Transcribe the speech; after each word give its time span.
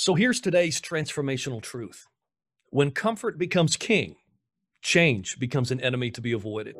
So 0.00 0.14
here's 0.14 0.40
today's 0.40 0.80
transformational 0.80 1.60
truth. 1.60 2.06
When 2.70 2.92
comfort 2.92 3.36
becomes 3.36 3.76
king, 3.76 4.14
change 4.80 5.40
becomes 5.40 5.72
an 5.72 5.80
enemy 5.80 6.12
to 6.12 6.20
be 6.20 6.30
avoided. 6.30 6.76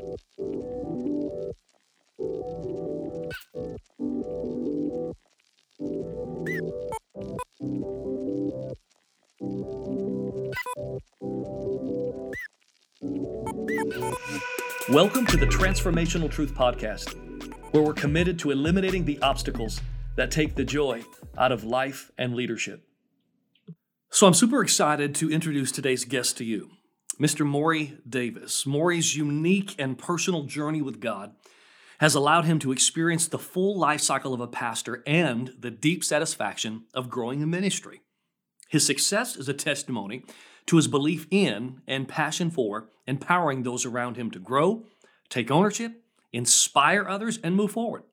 Welcome 14.88 15.26
to 15.26 15.36
the 15.36 15.48
Transformational 15.50 16.30
Truth 16.30 16.54
Podcast, 16.54 17.16
where 17.72 17.82
we're 17.82 17.94
committed 17.94 18.38
to 18.38 18.52
eliminating 18.52 19.04
the 19.04 19.18
obstacles 19.22 19.80
that 20.14 20.30
take 20.30 20.54
the 20.54 20.62
joy 20.62 21.02
out 21.36 21.50
of 21.50 21.64
life 21.64 22.12
and 22.16 22.36
leadership. 22.36 22.87
So 24.10 24.26
I'm 24.26 24.34
super 24.34 24.62
excited 24.62 25.14
to 25.16 25.30
introduce 25.30 25.70
today's 25.70 26.06
guest 26.06 26.38
to 26.38 26.44
you, 26.44 26.70
Mr. 27.20 27.44
Maury 27.44 27.98
Davis. 28.08 28.64
Maury's 28.64 29.14
unique 29.14 29.74
and 29.78 29.98
personal 29.98 30.44
journey 30.44 30.80
with 30.80 30.98
God 30.98 31.34
has 32.00 32.14
allowed 32.14 32.46
him 32.46 32.58
to 32.60 32.72
experience 32.72 33.28
the 33.28 33.38
full 33.38 33.78
life 33.78 34.00
cycle 34.00 34.32
of 34.32 34.40
a 34.40 34.46
pastor 34.46 35.02
and 35.06 35.52
the 35.58 35.70
deep 35.70 36.02
satisfaction 36.02 36.84
of 36.94 37.10
growing 37.10 37.42
a 37.42 37.46
ministry. 37.46 38.00
His 38.70 38.86
success 38.86 39.36
is 39.36 39.46
a 39.46 39.54
testimony 39.54 40.24
to 40.66 40.76
his 40.76 40.88
belief 40.88 41.26
in 41.30 41.82
and 41.86 42.08
passion 42.08 42.50
for 42.50 42.88
empowering 43.06 43.62
those 43.62 43.84
around 43.84 44.16
him 44.16 44.30
to 44.30 44.38
grow, 44.38 44.84
take 45.28 45.50
ownership, 45.50 46.02
inspire 46.32 47.06
others, 47.06 47.38
and 47.44 47.54
move 47.54 47.72
forward. 47.72 48.04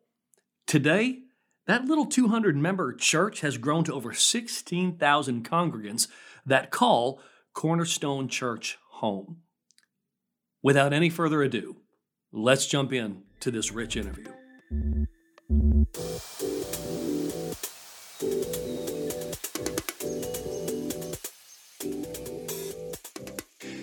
Today, 0.67 1.20
that 1.67 1.85
little 1.85 2.05
200 2.05 2.55
member 2.55 2.93
church 2.93 3.41
has 3.41 3.57
grown 3.57 3.83
to 3.85 3.93
over 3.93 4.13
16,000 4.13 5.49
congregants 5.49 6.07
that 6.45 6.71
call 6.71 7.19
Cornerstone 7.53 8.27
Church 8.27 8.77
home. 8.91 9.38
Without 10.61 10.94
any 10.94 11.09
further 11.09 11.41
ado, 11.41 11.77
let's 12.31 12.67
jump 12.67 12.94
in 12.94 13.23
to 13.39 13.52
this 13.52 13.72
rich 13.72 13.95
interview. 13.97 14.25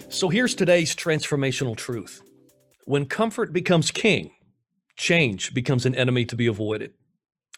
So 0.08 0.28
here's 0.28 0.54
today's 0.54 0.94
transformational 0.94 1.76
truth. 1.76 2.22
When 2.84 3.06
comfort 3.06 3.52
becomes 3.52 3.90
king, 3.90 4.30
change 4.96 5.52
becomes 5.52 5.84
an 5.84 5.96
enemy 5.96 6.24
to 6.26 6.36
be 6.36 6.46
avoided. 6.46 6.92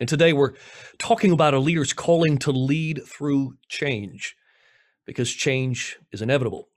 And 0.00 0.09
today 0.09 0.33
we're 0.33 0.55
talking 0.98 1.31
about 1.31 1.55
a 1.55 1.61
leader's 1.61 1.92
calling 1.92 2.39
to 2.39 2.50
lead 2.50 3.03
through 3.06 3.55
change 3.69 4.34
because 5.06 5.31
change 5.31 5.98
is 6.12 6.20
inevitable. 6.20 6.69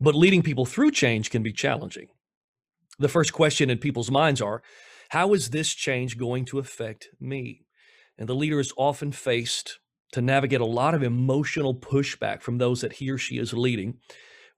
But 0.00 0.14
leading 0.14 0.42
people 0.42 0.66
through 0.66 0.90
change 0.90 1.30
can 1.30 1.42
be 1.42 1.52
challenging. 1.52 2.08
The 2.98 3.08
first 3.08 3.32
question 3.32 3.70
in 3.70 3.78
people's 3.78 4.10
minds 4.10 4.42
are 4.42 4.62
how 5.10 5.32
is 5.32 5.50
this 5.50 5.72
change 5.72 6.18
going 6.18 6.44
to 6.46 6.58
affect 6.58 7.08
me? 7.18 7.66
And 8.18 8.28
the 8.28 8.34
leader 8.34 8.60
is 8.60 8.72
often 8.76 9.12
faced 9.12 9.78
to 10.12 10.20
navigate 10.20 10.60
a 10.60 10.66
lot 10.66 10.94
of 10.94 11.02
emotional 11.02 11.74
pushback 11.74 12.42
from 12.42 12.58
those 12.58 12.82
that 12.82 12.94
he 12.94 13.10
or 13.10 13.16
she 13.16 13.38
is 13.38 13.54
leading 13.54 13.98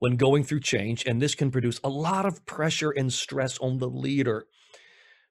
when 0.00 0.16
going 0.16 0.42
through 0.42 0.60
change. 0.60 1.04
And 1.06 1.22
this 1.22 1.36
can 1.36 1.52
produce 1.52 1.80
a 1.84 1.88
lot 1.88 2.26
of 2.26 2.44
pressure 2.44 2.90
and 2.90 3.12
stress 3.12 3.56
on 3.58 3.78
the 3.78 3.88
leader. 3.88 4.46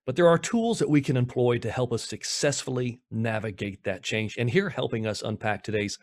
But 0.05 0.17
there 0.17 0.27
are 0.27 0.37
tools 0.37 0.79
that 0.79 0.89
we 0.89 1.01
can 1.01 1.15
employ 1.15 1.59
to 1.59 1.71
help 1.71 1.93
us 1.93 2.03
successfully 2.03 2.99
navigate 3.09 3.85
that 3.85 4.03
change. 4.03 4.37
And 4.37 4.49
here, 4.49 4.69
helping 4.69 5.07
us 5.07 5.21
unpack 5.21 5.63
today's 5.63 5.97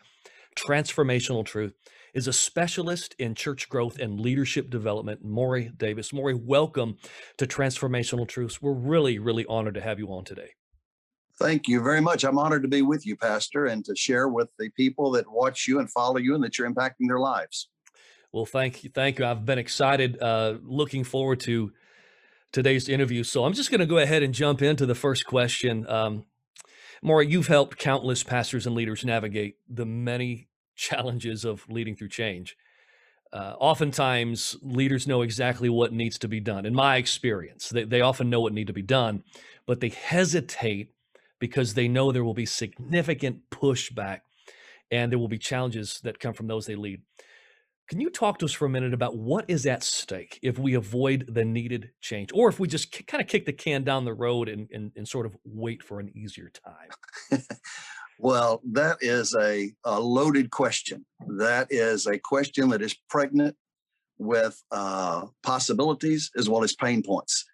transformational 0.55 1.45
truth, 1.45 1.73
is 2.15 2.27
a 2.27 2.33
specialist 2.33 3.15
in 3.19 3.35
church 3.35 3.69
growth 3.69 3.99
and 3.99 4.19
leadership 4.19 4.69
development, 4.71 5.23
Maury 5.23 5.71
Davis. 5.77 6.11
Maury, 6.11 6.33
welcome 6.33 6.97
to 7.37 7.45
Transformational 7.45 8.27
Truths. 8.27 8.61
We're 8.61 8.73
really, 8.73 9.19
really 9.19 9.45
honored 9.45 9.75
to 9.75 9.81
have 9.81 9.99
you 9.99 10.07
on 10.07 10.25
today. 10.25 10.49
Thank 11.37 11.67
you 11.67 11.81
very 11.81 12.01
much. 12.01 12.23
I'm 12.23 12.37
honored 12.39 12.63
to 12.63 12.67
be 12.67 12.81
with 12.81 13.05
you, 13.05 13.15
Pastor, 13.15 13.67
and 13.67 13.85
to 13.85 13.95
share 13.95 14.27
with 14.27 14.49
the 14.57 14.69
people 14.71 15.11
that 15.11 15.31
watch 15.31 15.67
you 15.67 15.79
and 15.79 15.89
follow 15.89 16.17
you 16.17 16.33
and 16.35 16.43
that 16.43 16.57
you're 16.57 16.69
impacting 16.69 17.07
their 17.07 17.19
lives. 17.19 17.69
Well, 18.33 18.45
thank 18.45 18.83
you. 18.83 18.89
Thank 18.93 19.19
you. 19.19 19.25
I've 19.25 19.45
been 19.45 19.59
excited, 19.59 20.21
uh, 20.21 20.57
looking 20.63 21.03
forward 21.03 21.39
to 21.41 21.71
today's 22.51 22.89
interview. 22.89 23.23
So 23.23 23.45
I'm 23.45 23.53
just 23.53 23.71
going 23.71 23.79
to 23.79 23.85
go 23.85 23.97
ahead 23.97 24.23
and 24.23 24.33
jump 24.33 24.61
into 24.61 24.85
the 24.85 24.95
first 24.95 25.25
question. 25.25 25.87
Um, 25.87 26.25
Maury, 27.01 27.27
you've 27.27 27.47
helped 27.47 27.77
countless 27.77 28.23
pastors 28.23 28.65
and 28.65 28.75
leaders 28.75 29.03
navigate 29.03 29.57
the 29.67 29.85
many 29.85 30.49
challenges 30.75 31.45
of 31.45 31.67
leading 31.69 31.95
through 31.95 32.09
change. 32.09 32.55
Uh, 33.33 33.55
oftentimes, 33.59 34.57
leaders 34.61 35.07
know 35.07 35.21
exactly 35.21 35.69
what 35.69 35.93
needs 35.93 36.19
to 36.19 36.27
be 36.27 36.41
done. 36.41 36.65
In 36.65 36.73
my 36.73 36.97
experience, 36.97 37.69
they, 37.69 37.85
they 37.85 38.01
often 38.01 38.29
know 38.29 38.41
what 38.41 38.51
needs 38.51 38.67
to 38.67 38.73
be 38.73 38.81
done, 38.81 39.23
but 39.65 39.79
they 39.79 39.89
hesitate 39.89 40.93
because 41.39 41.73
they 41.73 41.87
know 41.87 42.11
there 42.11 42.25
will 42.25 42.33
be 42.33 42.45
significant 42.45 43.49
pushback 43.49 44.21
and 44.91 45.11
there 45.11 45.19
will 45.19 45.29
be 45.29 45.37
challenges 45.37 46.01
that 46.03 46.19
come 46.19 46.33
from 46.33 46.47
those 46.47 46.65
they 46.65 46.75
lead. 46.75 47.01
Can 47.89 47.99
you 47.99 48.09
talk 48.09 48.39
to 48.39 48.45
us 48.45 48.53
for 48.53 48.65
a 48.65 48.69
minute 48.69 48.93
about 48.93 49.17
what 49.17 49.45
is 49.49 49.65
at 49.65 49.83
stake 49.83 50.39
if 50.41 50.57
we 50.57 50.75
avoid 50.75 51.25
the 51.27 51.43
needed 51.43 51.89
change, 51.99 52.29
or 52.33 52.47
if 52.47 52.59
we 52.59 52.67
just 52.67 52.91
k- 52.91 53.03
kind 53.03 53.21
of 53.21 53.27
kick 53.27 53.45
the 53.45 53.53
can 53.53 53.83
down 53.83 54.05
the 54.05 54.13
road 54.13 54.47
and, 54.47 54.69
and, 54.71 54.91
and 54.95 55.07
sort 55.07 55.25
of 55.25 55.35
wait 55.43 55.83
for 55.83 55.99
an 55.99 56.09
easier 56.15 56.49
time? 56.49 57.41
well, 58.19 58.61
that 58.71 58.97
is 59.01 59.35
a, 59.35 59.71
a, 59.83 59.99
loaded 59.99 60.51
question. 60.51 61.05
That 61.27 61.67
is 61.69 62.07
a 62.07 62.17
question 62.17 62.69
that 62.69 62.81
is 62.81 62.95
pregnant 63.09 63.57
with 64.17 64.61
uh, 64.71 65.25
possibilities 65.43 66.31
as 66.37 66.47
well 66.47 66.63
as 66.63 66.73
pain 66.75 67.03
points. 67.03 67.45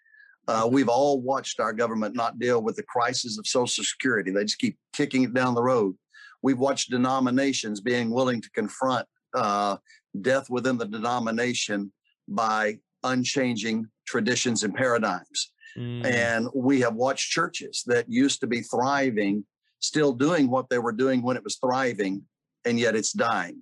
Uh, 0.47 0.67
we've 0.71 0.89
all 0.89 1.19
watched 1.21 1.59
our 1.59 1.73
government 1.73 2.15
not 2.15 2.39
deal 2.39 2.61
with 2.61 2.75
the 2.75 2.83
crisis 2.83 3.38
of 3.38 3.47
Social 3.47 3.83
Security. 3.83 4.31
They 4.31 4.44
just 4.44 4.59
keep 4.59 4.77
kicking 4.94 5.23
it 5.23 5.33
down 5.33 5.55
the 5.55 5.63
road. 5.63 5.95
We've 6.41 6.59
watched 6.59 6.91
denominations 6.91 7.81
being 7.81 8.11
willing 8.11 8.41
to 8.41 8.49
confront 8.51 9.07
uh, 9.33 9.77
death 10.22 10.50
within 10.50 10.78
the 10.78 10.85
denomination 10.85 11.91
by 12.28 12.79
unchanging 13.03 13.88
traditions 14.05 14.63
and 14.63 14.73
paradigms. 14.73 15.51
Mm. 15.78 16.05
And 16.05 16.47
we 16.55 16.79
have 16.81 16.95
watched 16.95 17.31
churches 17.31 17.83
that 17.88 18.05
used 18.09 18.39
to 18.41 18.47
be 18.47 18.61
thriving 18.61 19.45
still 19.79 20.13
doing 20.13 20.50
what 20.50 20.69
they 20.69 20.79
were 20.79 20.91
doing 20.91 21.22
when 21.22 21.38
it 21.38 21.44
was 21.44 21.57
thriving, 21.57 22.23
and 22.66 22.79
yet 22.79 22.95
it's 22.95 23.13
dying. 23.13 23.61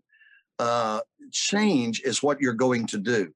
Uh, 0.60 1.02
change 1.32 2.02
is 2.02 2.24
what 2.24 2.40
you're 2.40 2.54
going 2.54 2.88
to 2.88 2.98
do. 2.98 3.32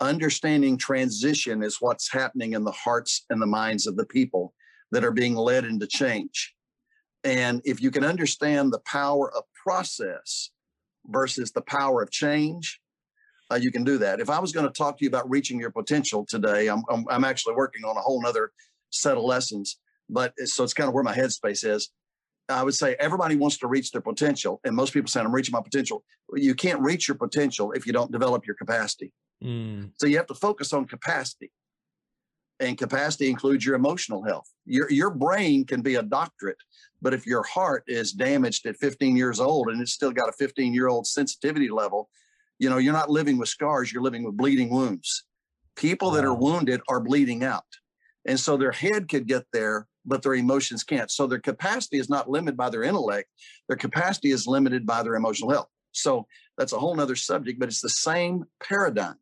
Understanding 0.00 0.76
transition 0.76 1.62
is 1.62 1.78
what's 1.80 2.12
happening 2.12 2.52
in 2.52 2.64
the 2.64 2.72
hearts 2.72 3.24
and 3.30 3.40
the 3.40 3.46
minds 3.46 3.86
of 3.86 3.96
the 3.96 4.06
people 4.06 4.52
that 4.90 5.04
are 5.04 5.12
being 5.12 5.34
led 5.34 5.64
into 5.64 5.86
change. 5.86 6.54
And 7.24 7.62
if 7.64 7.80
you 7.80 7.90
can 7.90 8.04
understand 8.04 8.72
the 8.72 8.80
power 8.80 9.32
of 9.34 9.44
process 9.54 10.50
versus 11.06 11.52
the 11.52 11.62
power 11.62 12.02
of 12.02 12.10
change, 12.10 12.80
uh, 13.50 13.56
you 13.56 13.70
can 13.70 13.84
do 13.84 13.98
that. 13.98 14.20
If 14.20 14.30
I 14.30 14.38
was 14.38 14.52
going 14.52 14.66
to 14.66 14.72
talk 14.72 14.98
to 14.98 15.04
you 15.04 15.08
about 15.08 15.28
reaching 15.28 15.60
your 15.60 15.70
potential 15.70 16.24
today, 16.26 16.68
I'm, 16.68 16.82
I'm, 16.90 17.04
I'm 17.10 17.24
actually 17.24 17.54
working 17.54 17.84
on 17.84 17.96
a 17.96 18.00
whole 18.00 18.22
nother 18.22 18.52
set 18.90 19.16
of 19.16 19.24
lessons, 19.24 19.78
but 20.08 20.32
so 20.44 20.64
it's 20.64 20.74
kind 20.74 20.88
of 20.88 20.94
where 20.94 21.04
my 21.04 21.14
headspace 21.14 21.64
is. 21.68 21.90
I 22.48 22.62
would 22.62 22.74
say 22.74 22.96
everybody 22.98 23.36
wants 23.36 23.58
to 23.58 23.66
reach 23.66 23.92
their 23.92 24.00
potential, 24.00 24.60
and 24.64 24.74
most 24.74 24.92
people 24.92 25.08
say, 25.08 25.20
"I'm 25.20 25.34
reaching 25.34 25.52
my 25.52 25.62
potential." 25.62 26.04
You 26.34 26.54
can't 26.54 26.80
reach 26.80 27.08
your 27.08 27.16
potential 27.16 27.72
if 27.72 27.86
you 27.86 27.92
don't 27.92 28.10
develop 28.10 28.46
your 28.46 28.56
capacity. 28.56 29.12
Mm. 29.42 29.92
So 29.96 30.06
you 30.06 30.16
have 30.16 30.26
to 30.26 30.34
focus 30.34 30.72
on 30.72 30.86
capacity, 30.86 31.50
and 32.62 32.78
capacity 32.78 33.28
includes 33.28 33.66
your 33.66 33.74
emotional 33.74 34.22
health. 34.22 34.48
Your 34.64 34.90
your 34.90 35.10
brain 35.10 35.66
can 35.66 35.82
be 35.82 35.96
a 35.96 36.02
doctorate, 36.02 36.56
but 37.00 37.12
if 37.12 37.26
your 37.26 37.42
heart 37.42 37.82
is 37.88 38.12
damaged 38.12 38.66
at 38.66 38.76
15 38.76 39.16
years 39.16 39.40
old 39.40 39.68
and 39.68 39.80
it's 39.80 39.92
still 39.92 40.12
got 40.12 40.28
a 40.28 40.32
15 40.32 40.72
year 40.72 40.88
old 40.88 41.06
sensitivity 41.06 41.68
level, 41.68 42.08
you 42.58 42.70
know, 42.70 42.78
you're 42.78 42.92
not 42.92 43.10
living 43.10 43.36
with 43.36 43.48
scars, 43.48 43.92
you're 43.92 44.02
living 44.02 44.24
with 44.24 44.36
bleeding 44.36 44.70
wounds. 44.70 45.24
People 45.74 46.10
that 46.12 46.24
are 46.24 46.34
wounded 46.34 46.80
are 46.88 47.00
bleeding 47.00 47.42
out. 47.42 47.64
And 48.26 48.38
so 48.38 48.56
their 48.56 48.70
head 48.70 49.08
could 49.08 49.26
get 49.26 49.44
there, 49.52 49.88
but 50.06 50.22
their 50.22 50.34
emotions 50.34 50.84
can't. 50.84 51.10
So 51.10 51.26
their 51.26 51.40
capacity 51.40 51.98
is 51.98 52.08
not 52.08 52.30
limited 52.30 52.56
by 52.56 52.70
their 52.70 52.84
intellect, 52.84 53.28
their 53.68 53.76
capacity 53.76 54.30
is 54.30 54.46
limited 54.46 54.86
by 54.86 55.02
their 55.02 55.16
emotional 55.16 55.50
health. 55.50 55.68
So 55.90 56.26
that's 56.56 56.72
a 56.72 56.78
whole 56.78 56.94
nother 56.94 57.16
subject, 57.16 57.58
but 57.58 57.68
it's 57.68 57.80
the 57.80 57.88
same 57.88 58.44
paradigm. 58.62 59.16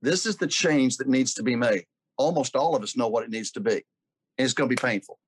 This 0.00 0.26
is 0.26 0.36
the 0.36 0.46
change 0.46 0.96
that 0.98 1.08
needs 1.08 1.34
to 1.34 1.42
be 1.42 1.56
made. 1.56 1.84
Almost 2.16 2.56
all 2.56 2.76
of 2.76 2.82
us 2.82 2.96
know 2.96 3.08
what 3.08 3.24
it 3.24 3.30
needs 3.30 3.52
to 3.52 3.60
be, 3.60 3.72
and 3.72 4.44
it's 4.44 4.54
going 4.54 4.68
to 4.68 4.76
be 4.76 4.80
painful 4.80 5.18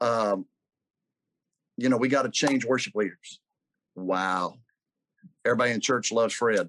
um, 0.00 0.46
you 1.76 1.88
know, 1.88 1.96
we 1.96 2.08
got 2.08 2.22
to 2.22 2.30
change 2.30 2.64
worship 2.64 2.94
leaders. 2.94 3.40
Wow. 3.94 4.58
Everybody 5.44 5.72
in 5.72 5.80
church 5.80 6.12
loves 6.12 6.34
Fred. 6.34 6.68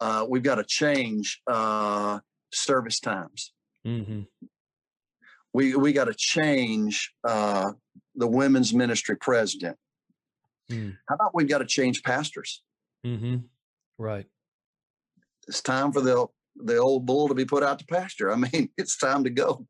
Uh, 0.00 0.26
we've 0.28 0.42
got 0.42 0.56
to 0.56 0.64
change 0.64 1.40
uh, 1.46 2.20
service 2.52 3.00
times. 3.00 3.52
Mm-hmm. 3.86 4.22
We 5.52 5.74
we 5.74 5.92
got 5.92 6.04
to 6.04 6.14
change 6.14 7.12
uh, 7.26 7.72
the 8.14 8.26
women's 8.26 8.72
ministry 8.72 9.16
president. 9.16 9.76
Mm. 10.70 10.96
How 11.08 11.16
about 11.16 11.34
we've 11.34 11.48
got 11.48 11.58
to 11.58 11.66
change 11.66 12.02
pastors? 12.02 12.62
Mm-hmm. 13.04 13.38
Right. 13.98 14.26
It's 15.48 15.60
time 15.60 15.92
for 15.92 16.00
the 16.00 16.26
the 16.64 16.76
old 16.76 17.06
bull 17.06 17.28
to 17.28 17.34
be 17.34 17.44
put 17.44 17.62
out 17.62 17.78
to 17.78 17.86
pasture. 17.86 18.32
I 18.32 18.36
mean, 18.52 18.70
it's 18.76 18.96
time 18.96 19.24
to 19.24 19.30
go. 19.30 19.66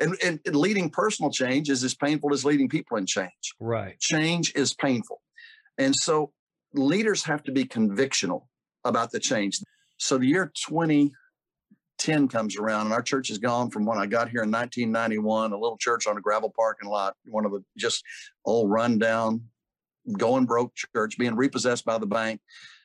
And, 0.00 0.16
and, 0.24 0.40
and 0.46 0.56
leading 0.56 0.90
personal 0.90 1.30
change 1.30 1.68
is 1.68 1.84
as 1.84 1.94
painful 1.94 2.32
as 2.32 2.44
leading 2.44 2.68
people 2.68 2.96
in 2.96 3.06
change. 3.06 3.54
Right. 3.60 3.98
Change 4.00 4.52
is 4.54 4.74
painful. 4.74 5.20
And 5.76 5.94
so 5.94 6.32
leaders 6.74 7.24
have 7.24 7.42
to 7.44 7.52
be 7.52 7.64
convictional 7.64 8.46
about 8.84 9.10
the 9.10 9.20
change. 9.20 9.60
So 9.98 10.18
the 10.18 10.26
year 10.26 10.52
2010 10.68 12.28
comes 12.28 12.56
around, 12.56 12.86
and 12.86 12.94
our 12.94 13.02
church 13.02 13.28
has 13.28 13.38
gone 13.38 13.70
from 13.70 13.84
when 13.84 13.98
I 13.98 14.06
got 14.06 14.28
here 14.28 14.42
in 14.42 14.50
1991, 14.50 15.52
a 15.52 15.58
little 15.58 15.78
church 15.78 16.06
on 16.06 16.16
a 16.16 16.20
gravel 16.20 16.52
parking 16.56 16.88
lot, 16.88 17.14
one 17.26 17.44
of 17.44 17.52
the 17.52 17.62
just 17.76 18.02
old 18.44 18.70
rundown, 18.70 19.42
going 20.16 20.46
broke 20.46 20.72
church, 20.94 21.18
being 21.18 21.36
repossessed 21.36 21.84
by 21.84 21.98
the 21.98 22.06
bank. 22.06 22.40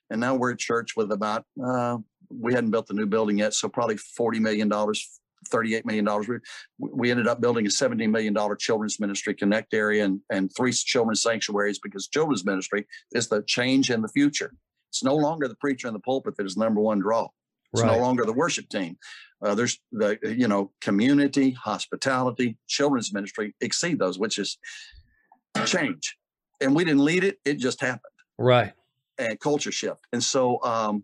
And 0.09 0.19
now 0.19 0.35
we're 0.35 0.51
a 0.51 0.57
church 0.57 0.91
with 0.95 1.11
about, 1.11 1.45
uh, 1.63 1.97
we 2.39 2.53
hadn't 2.53 2.71
built 2.71 2.87
the 2.87 2.93
new 2.93 3.05
building 3.05 3.39
yet, 3.39 3.53
so 3.53 3.69
probably 3.69 3.95
$40 3.95 4.39
million, 4.39 4.69
$38 4.69 5.85
million. 5.85 6.41
We, 6.79 6.89
we 6.93 7.11
ended 7.11 7.27
up 7.27 7.41
building 7.41 7.65
a 7.65 7.69
$17 7.69 8.09
million 8.09 8.35
children's 8.59 8.99
ministry 8.99 9.33
connect 9.33 9.73
area 9.73 10.05
and, 10.05 10.21
and 10.31 10.51
three 10.55 10.71
children's 10.71 11.21
sanctuaries 11.21 11.79
because 11.79 12.07
children's 12.07 12.45
ministry 12.45 12.87
is 13.11 13.27
the 13.27 13.43
change 13.43 13.89
in 13.89 14.01
the 14.01 14.07
future. 14.09 14.53
It's 14.89 15.03
no 15.03 15.15
longer 15.15 15.47
the 15.47 15.55
preacher 15.55 15.87
in 15.87 15.93
the 15.93 15.99
pulpit 15.99 16.35
that 16.37 16.45
is 16.45 16.55
number 16.55 16.79
one 16.79 16.99
draw. 16.99 17.27
It's 17.73 17.81
right. 17.81 17.91
no 17.91 17.97
longer 17.97 18.25
the 18.25 18.33
worship 18.33 18.69
team. 18.69 18.97
Uh, 19.41 19.55
there's 19.55 19.79
the, 19.91 20.17
you 20.23 20.47
know, 20.47 20.71
community, 20.81 21.51
hospitality, 21.51 22.57
children's 22.67 23.11
ministry 23.11 23.55
exceed 23.59 23.99
those, 23.99 24.19
which 24.19 24.37
is 24.37 24.57
change. 25.65 26.17
And 26.61 26.75
we 26.75 26.85
didn't 26.85 27.03
lead 27.03 27.23
it, 27.23 27.39
it 27.43 27.55
just 27.55 27.81
happened. 27.81 28.13
Right. 28.37 28.73
And 29.17 29.39
culture 29.39 29.71
shift. 29.71 30.05
And 30.13 30.23
so, 30.23 30.63
um, 30.63 31.03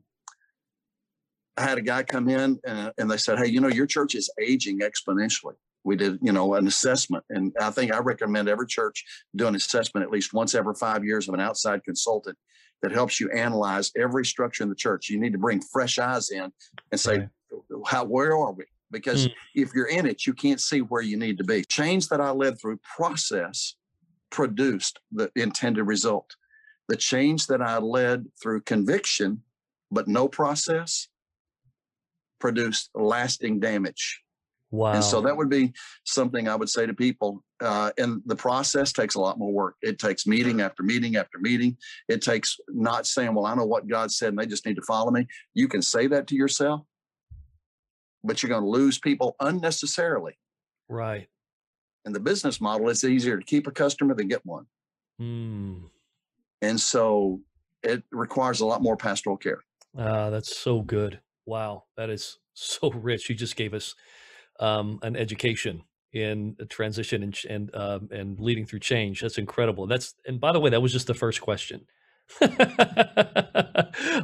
I 1.60 1.64
had 1.64 1.78
a 1.78 1.82
guy 1.82 2.04
come 2.04 2.30
in 2.30 2.60
and, 2.66 2.92
and 2.98 3.12
they 3.12 3.18
said, 3.18 3.38
Hey, 3.38 3.48
you 3.48 3.60
know, 3.60 3.68
your 3.68 3.86
church 3.86 4.16
is 4.16 4.30
aging 4.42 4.80
exponentially. 4.80 5.56
We 5.84 5.96
did, 5.96 6.20
you 6.22 6.32
know, 6.32 6.56
an 6.56 6.68
assessment. 6.68 7.24
And 7.30 7.54
I 7.60 7.70
think 7.72 7.94
I 7.94 8.00
recommend 8.00 8.48
every 8.48 8.68
church 8.68 9.04
do 9.36 9.48
an 9.48 9.56
assessment 9.56 10.06
at 10.06 10.12
least 10.12 10.34
once 10.34 10.56
every 10.56 10.76
five 10.76 11.04
years 11.04 11.28
of 11.28 11.34
an 11.34 11.42
outside 11.42 11.84
consultant 11.84 12.38
that 12.82 12.92
helps 12.92 13.20
you 13.20 13.30
analyze 13.32 13.92
every 13.98 14.26
structure 14.26 14.64
in 14.64 14.70
the 14.70 14.76
church. 14.76 15.10
You 15.10 15.20
need 15.20 15.34
to 15.34 15.40
bring 15.40 15.62
fresh 15.62 16.00
eyes 16.00 16.30
in 16.30 16.52
and 16.92 17.00
say, 17.00 17.20
right. 17.20 17.30
how 17.86 18.06
where 18.06 18.38
are 18.38 18.54
we? 18.54 18.66
Because 18.92 19.28
mm. 19.28 19.34
if 19.54 19.74
you're 19.74 19.88
in 19.88 20.06
it, 20.06 20.26
you 20.26 20.34
can't 20.34 20.62
see 20.62 20.80
where 20.80 21.02
you 21.02 21.18
need 21.18 21.38
to 21.40 21.44
be. 21.44 21.64
Change 21.64 22.08
that 22.08 22.22
I 22.22 22.32
led 22.32 22.60
through 22.60 22.80
process 22.98 23.76
produced 24.30 25.00
the 25.12 25.32
intended 25.36 25.84
result. 25.84 26.36
The 26.88 26.96
change 26.96 27.48
that 27.48 27.62
I 27.62 27.78
led 27.78 28.28
through 28.42 28.62
conviction, 28.62 29.44
but 29.92 30.08
no 30.08 30.28
process, 30.28 31.08
produced 32.40 32.90
lasting 32.96 33.60
damage. 33.60 34.22
Wow. 34.72 34.94
And 34.94 35.04
so 35.04 35.22
that 35.22 35.36
would 35.36 35.50
be 35.50 35.74
something 36.04 36.48
I 36.48 36.56
would 36.56 36.70
say 36.70 36.86
to 36.86 36.94
people. 36.94 37.44
Uh, 37.60 37.92
and 37.98 38.22
the 38.26 38.36
process 38.36 38.94
takes 38.94 39.16
a 39.16 39.20
lot 39.20 39.40
more 39.40 39.52
work. 39.52 39.76
It 39.82 39.98
takes 39.98 40.28
meeting 40.28 40.62
after 40.62 40.84
meeting 40.84 41.16
after 41.16 41.40
meeting. 41.40 41.76
It 42.08 42.22
takes 42.22 42.58
not 42.68 43.08
saying, 43.08 43.34
well, 43.34 43.46
I 43.46 43.56
know 43.56 43.66
what 43.66 43.88
God 43.88 44.12
said 44.12 44.30
and 44.30 44.38
they 44.38 44.46
just 44.46 44.66
need 44.66 44.76
to 44.76 44.84
follow 44.84 45.12
me. 45.12 45.28
You 45.56 45.68
can 45.68 45.82
say 45.82 46.08
that 46.08 46.28
to 46.28 46.36
yourself, 46.36 46.82
but 48.24 48.44
you're 48.44 48.50
going 48.50 48.64
to 48.64 48.70
lose 48.70 49.00
people 49.00 49.36
unnecessarily. 49.40 50.38
Right. 50.88 51.28
And 52.06 52.14
the 52.14 52.20
business 52.20 52.62
model, 52.62 52.90
it's 52.90 53.04
easier 53.04 53.38
to 53.38 53.46
keep 53.46 53.68
a 53.68 53.72
customer 53.72 54.14
than 54.14 54.28
get 54.28 54.46
one. 54.46 54.66
Mm. 55.20 55.90
And 56.62 56.80
so 56.80 57.42
it 57.84 58.04
requires 58.12 58.62
a 58.62 58.66
lot 58.66 58.82
more 58.82 58.98
pastoral 58.98 59.38
care. 59.38 59.64
Ah, 59.98 60.30
that's 60.30 60.56
so 60.56 60.82
good. 60.82 61.20
Wow, 61.46 61.86
that 61.98 62.10
is 62.10 62.38
so 62.54 62.92
rich. 62.92 63.30
You 63.30 63.36
just 63.36 63.56
gave 63.56 63.74
us 63.74 63.96
um, 64.60 65.00
an 65.02 65.16
education 65.16 65.84
in 66.12 66.56
transition 66.70 67.24
and 67.24 67.40
and 67.50 67.76
um, 67.76 68.10
and 68.12 68.40
leading 68.40 68.66
through 68.66 68.80
change. 68.80 69.22
That's 69.22 69.38
incredible. 69.38 69.88
That's 69.88 70.16
and 70.26 70.40
by 70.40 70.52
the 70.52 70.60
way, 70.60 70.70
that 70.70 70.82
was 70.82 70.92
just 70.92 71.08
the 71.08 71.14
first 71.14 71.42
question. 71.42 71.86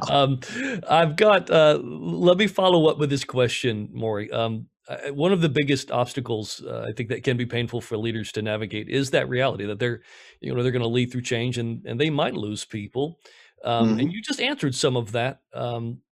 um, 0.08 0.40
I've 0.88 1.16
got. 1.16 1.50
Uh, 1.50 1.78
let 1.82 2.36
me 2.36 2.46
follow 2.46 2.86
up 2.86 2.98
with 2.98 3.10
this 3.10 3.24
question, 3.24 3.88
Maury. 3.92 4.30
Um, 4.30 4.68
one 5.10 5.32
of 5.32 5.40
the 5.40 5.48
biggest 5.48 5.90
obstacles 5.90 6.62
uh, 6.64 6.86
I 6.88 6.92
think 6.92 7.08
that 7.08 7.24
can 7.24 7.36
be 7.36 7.46
painful 7.46 7.80
for 7.80 7.96
leaders 7.96 8.30
to 8.32 8.42
navigate 8.42 8.88
is 8.88 9.10
that 9.10 9.28
reality 9.28 9.66
that 9.66 9.80
they're, 9.80 10.02
you 10.40 10.54
know, 10.54 10.62
they're 10.62 10.70
going 10.70 10.82
to 10.82 10.88
lead 10.88 11.10
through 11.10 11.22
change 11.22 11.58
and 11.58 11.84
and 11.86 12.00
they 12.00 12.10
might 12.10 12.34
lose 12.34 12.64
people. 12.64 13.18
Um, 13.64 13.90
mm-hmm. 13.90 14.00
And 14.00 14.12
you 14.12 14.22
just 14.22 14.40
answered 14.40 14.74
some 14.74 14.96
of 14.96 15.12
that 15.12 15.40
um, 15.52 16.02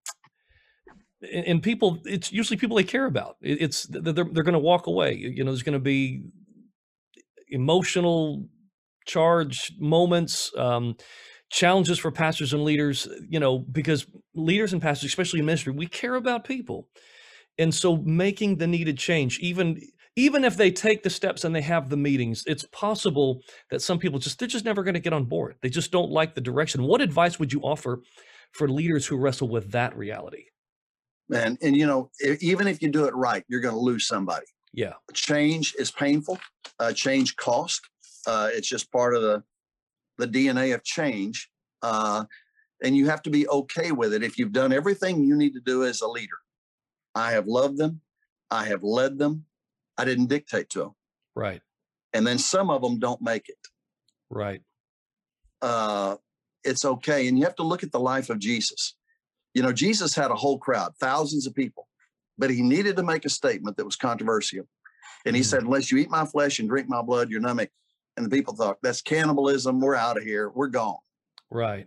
and 1.32 1.62
people 1.62 1.98
it's 2.04 2.32
usually 2.32 2.56
people 2.56 2.76
they 2.76 2.84
care 2.84 3.06
about. 3.06 3.36
It's 3.40 3.84
they're, 3.84 4.12
they're 4.12 4.24
going 4.24 4.52
to 4.54 4.58
walk 4.58 4.86
away. 4.86 5.14
You 5.14 5.44
know 5.44 5.50
there's 5.50 5.62
going 5.62 5.74
to 5.74 5.78
be 5.78 6.24
emotional 7.48 8.46
charge 9.06 9.72
moments 9.78 10.50
um, 10.56 10.96
challenges 11.50 11.98
for 11.98 12.10
pastors 12.10 12.52
and 12.52 12.64
leaders 12.64 13.06
you 13.28 13.38
know 13.38 13.58
because 13.58 14.06
leaders 14.34 14.72
and 14.72 14.80
pastors 14.80 15.10
especially 15.10 15.40
in 15.40 15.46
ministry 15.46 15.72
we 15.72 15.86
care 15.86 16.14
about 16.14 16.44
people. 16.44 16.88
And 17.58 17.72
so 17.72 17.96
making 17.98 18.56
the 18.56 18.66
needed 18.66 18.98
change 18.98 19.38
even 19.40 19.80
even 20.16 20.44
if 20.44 20.56
they 20.56 20.70
take 20.70 21.02
the 21.02 21.10
steps 21.10 21.44
and 21.44 21.54
they 21.54 21.62
have 21.62 21.88
the 21.88 21.96
meetings 21.96 22.44
it's 22.46 22.64
possible 22.72 23.42
that 23.70 23.82
some 23.82 23.98
people 23.98 24.18
just 24.18 24.38
they're 24.38 24.48
just 24.48 24.64
never 24.64 24.82
going 24.82 24.94
to 24.94 25.00
get 25.00 25.12
on 25.12 25.24
board. 25.24 25.56
They 25.62 25.70
just 25.70 25.92
don't 25.92 26.10
like 26.10 26.34
the 26.34 26.40
direction. 26.40 26.84
What 26.84 27.00
advice 27.00 27.38
would 27.38 27.52
you 27.52 27.60
offer 27.60 28.00
for 28.52 28.68
leaders 28.68 29.06
who 29.06 29.16
wrestle 29.16 29.48
with 29.48 29.72
that 29.72 29.96
reality 29.96 30.44
and 31.32 31.58
and 31.62 31.76
you 31.76 31.86
know 31.86 32.10
even 32.40 32.68
if 32.68 32.82
you 32.82 32.88
do 32.88 33.04
it 33.06 33.14
right 33.14 33.44
you're 33.48 33.60
going 33.60 33.74
to 33.74 33.80
lose 33.80 34.06
somebody. 34.06 34.46
Yeah. 34.72 34.94
Change 35.12 35.74
is 35.78 35.90
painful 35.90 36.38
uh, 36.78 36.92
change 36.92 37.36
cost 37.36 37.80
uh, 38.26 38.48
it's 38.52 38.68
just 38.68 38.90
part 38.90 39.14
of 39.14 39.22
the 39.22 39.42
the 40.18 40.26
dna 40.26 40.74
of 40.74 40.84
change 40.84 41.50
uh, 41.82 42.24
and 42.82 42.96
you 42.96 43.06
have 43.06 43.22
to 43.22 43.30
be 43.30 43.48
okay 43.48 43.92
with 43.92 44.12
it. 44.12 44.22
If 44.22 44.38
you've 44.38 44.52
done 44.52 44.72
everything 44.72 45.24
you 45.24 45.36
need 45.36 45.54
to 45.54 45.60
do 45.60 45.84
as 45.84 46.00
a 46.00 46.08
leader 46.08 46.38
i 47.14 47.32
have 47.32 47.46
loved 47.46 47.78
them 47.78 48.00
i 48.50 48.64
have 48.64 48.82
led 48.82 49.18
them 49.18 49.44
i 49.96 50.04
didn't 50.04 50.26
dictate 50.26 50.68
to 50.70 50.80
them 50.80 50.94
right. 51.34 51.60
And 52.12 52.24
then 52.24 52.38
some 52.38 52.70
of 52.70 52.80
them 52.80 53.00
don't 53.00 53.20
make 53.20 53.48
it. 53.48 53.58
Right. 54.30 54.62
Uh, 55.60 56.14
it's 56.62 56.84
okay 56.84 57.28
and 57.28 57.38
you 57.38 57.44
have 57.44 57.56
to 57.56 57.62
look 57.62 57.82
at 57.82 57.92
the 57.92 58.00
life 58.00 58.30
of 58.30 58.38
jesus 58.38 58.94
you 59.54 59.62
know, 59.62 59.72
Jesus 59.72 60.14
had 60.14 60.30
a 60.30 60.34
whole 60.34 60.58
crowd, 60.58 60.94
thousands 61.00 61.46
of 61.46 61.54
people, 61.54 61.88
but 62.36 62.50
he 62.50 62.60
needed 62.60 62.96
to 62.96 63.02
make 63.02 63.24
a 63.24 63.30
statement 63.30 63.76
that 63.76 63.84
was 63.84 63.96
controversial. 63.96 64.66
And 65.24 65.34
he 65.34 65.42
mm-hmm. 65.42 65.48
said, 65.48 65.62
Unless 65.62 65.90
you 65.90 65.98
eat 65.98 66.10
my 66.10 66.24
flesh 66.26 66.58
and 66.58 66.68
drink 66.68 66.88
my 66.88 67.02
blood, 67.02 67.30
you're 67.30 67.40
not 67.40 67.56
me. 67.56 67.68
And 68.16 68.26
the 68.26 68.30
people 68.30 68.54
thought, 68.54 68.78
That's 68.82 69.00
cannibalism. 69.00 69.80
We're 69.80 69.94
out 69.94 70.16
of 70.16 70.24
here. 70.24 70.50
We're 70.50 70.68
gone. 70.68 70.98
Right. 71.50 71.86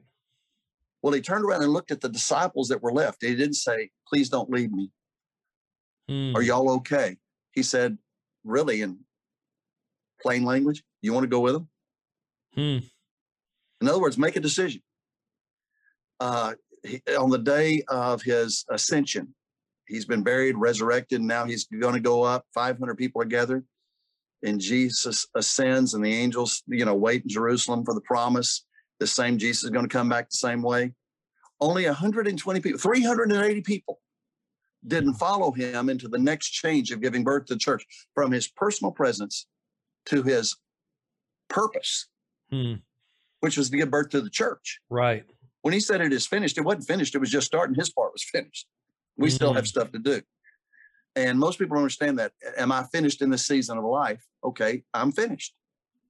Well, 1.02 1.14
he 1.14 1.22
turned 1.22 1.46
around 1.46 1.62
and 1.62 1.72
looked 1.72 1.92
at 1.92 2.02
the 2.02 2.10
disciples 2.10 2.70
that 2.70 2.82
were 2.82 2.92
left. 2.92 3.22
He 3.22 3.36
didn't 3.36 3.56
say, 3.56 3.92
Please 4.08 4.30
don't 4.30 4.50
leave 4.50 4.72
me. 4.72 4.92
Mm. 6.10 6.36
Are 6.36 6.42
y'all 6.42 6.70
okay? 6.78 7.18
He 7.52 7.64
said, 7.64 7.98
Really, 8.44 8.82
in 8.82 9.00
plain 10.22 10.44
language, 10.44 10.84
you 11.02 11.14
want 11.14 11.26
to 11.26 11.30
go 11.30 11.42
with 11.42 11.54
them? 11.54 11.70
Hmm. 12.56 12.78
In 13.82 13.88
other 13.88 14.00
words, 14.00 14.18
make 14.18 14.36
a 14.36 14.40
decision. 14.40 14.82
Uh, 16.20 16.54
he, 16.88 17.01
on 17.15 17.29
the 17.29 17.38
day 17.38 17.84
of 17.88 18.22
his 18.22 18.65
ascension, 18.70 19.34
he's 19.88 20.06
been 20.06 20.24
buried, 20.24 20.58
resurrected, 20.58 21.20
and 21.20 21.27
now 21.27 21.46
he's 21.46 21.65
going 21.65 21.94
to 21.94 22.00
go 22.00 22.24
up. 22.24 22.46
500 22.53 22.96
people 22.96 23.22
are 23.22 23.25
gathered, 23.25 23.65
and 24.44 24.60
Jesus 24.60 25.25
ascends, 25.36 25.94
and 25.94 26.03
the 26.03 26.13
angels, 26.13 26.63
you 26.67 26.86
know, 26.86 26.96
wait 26.96 27.24
in 27.24 27.29
Jerusalem 27.29 27.84
for 27.84 27.94
the 27.94 28.01
promise. 28.01 28.65
The 29.00 29.08
same 29.08 29.38
Jesus 29.38 29.63
is 29.63 29.70
going 29.70 29.88
to 29.88 29.94
come 29.94 30.10
back 30.10 30.29
the 30.29 30.38
same 30.38 30.62
way. 30.62 30.94
Only 31.60 31.86
120 31.86 32.60
people, 32.60 32.79
380 32.79 33.62
people 33.62 34.00
didn't 34.86 35.15
follow 35.15 35.51
him 35.51 35.89
into 35.89 36.08
the 36.08 36.20
next 36.20 36.50
change 36.50 36.91
of 36.91 37.01
giving 37.01 37.24
birth 37.24 37.46
to 37.46 37.56
the 37.56 37.60
church 37.60 37.86
from 38.13 38.32
his 38.32 38.48
personal 38.48 38.91
presence 38.91 39.48
to 40.06 40.24
his 40.24 40.56
purpose, 41.50 42.08
hmm. 42.51 42.75
which 43.41 43.58
was 43.58 43.70
to 43.70 43.77
give 43.77 43.89
birth 43.89 44.10
to 44.10 44.22
the 44.22 44.29
church. 44.29 44.79
Right 44.89 45.25
when 45.62 45.74
he 45.74 45.80
said 45.80 46.02
it 46.02 46.14
is 46.14 46.26
finished, 46.28 46.58
it 46.58 46.62
wasn't 46.62 46.88
finished. 46.88 47.16
It 47.16 47.20
was 47.20 47.30
just 47.30 47.48
starting. 47.48 47.76
His 47.76 47.90
part 47.90 48.14
was 48.14 48.24
finished. 48.24 48.68
We 49.18 49.28
mm-hmm. 49.28 49.36
still 49.36 49.54
have 49.54 49.64
mm. 49.64 49.68
stuff 49.68 49.92
to 49.92 50.00
do. 50.00 50.22
And 51.16 51.40
most 51.40 51.58
people 51.58 51.76
don't 51.76 51.84
understand 51.84 52.20
that. 52.20 52.32
Am 52.58 52.72
I 52.72 52.84
finished 52.92 53.22
in 53.22 53.30
this 53.30 53.48
season 53.48 53.78
of 53.78 53.84
life? 53.84 54.24
Okay, 54.44 54.84
I'm 54.94 55.12
finished. 55.12 55.54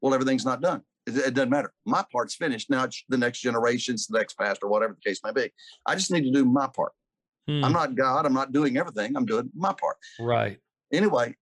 Well, 0.01 0.13
everything's 0.13 0.45
not 0.45 0.61
done. 0.61 0.81
It, 1.05 1.15
it 1.17 1.33
doesn't 1.33 1.49
matter. 1.49 1.73
My 1.85 2.03
part's 2.11 2.35
finished. 2.35 2.69
Now 2.69 2.83
it's 2.83 3.03
the 3.07 3.17
next 3.17 3.39
generation's 3.39 4.07
the 4.07 4.17
next 4.17 4.37
pastor, 4.37 4.67
whatever 4.67 4.93
the 4.93 5.09
case 5.09 5.21
may 5.23 5.31
be. 5.31 5.51
I 5.85 5.95
just 5.95 6.11
need 6.11 6.23
to 6.23 6.31
do 6.31 6.43
my 6.43 6.67
part. 6.67 6.91
Hmm. 7.47 7.63
I'm 7.63 7.71
not 7.71 7.95
God. 7.95 8.25
I'm 8.25 8.33
not 8.33 8.51
doing 8.51 8.77
everything. 8.77 9.15
I'm 9.15 9.25
doing 9.25 9.49
my 9.55 9.73
part. 9.73 9.95
Right. 10.19 10.59
Anyway, 10.91 11.35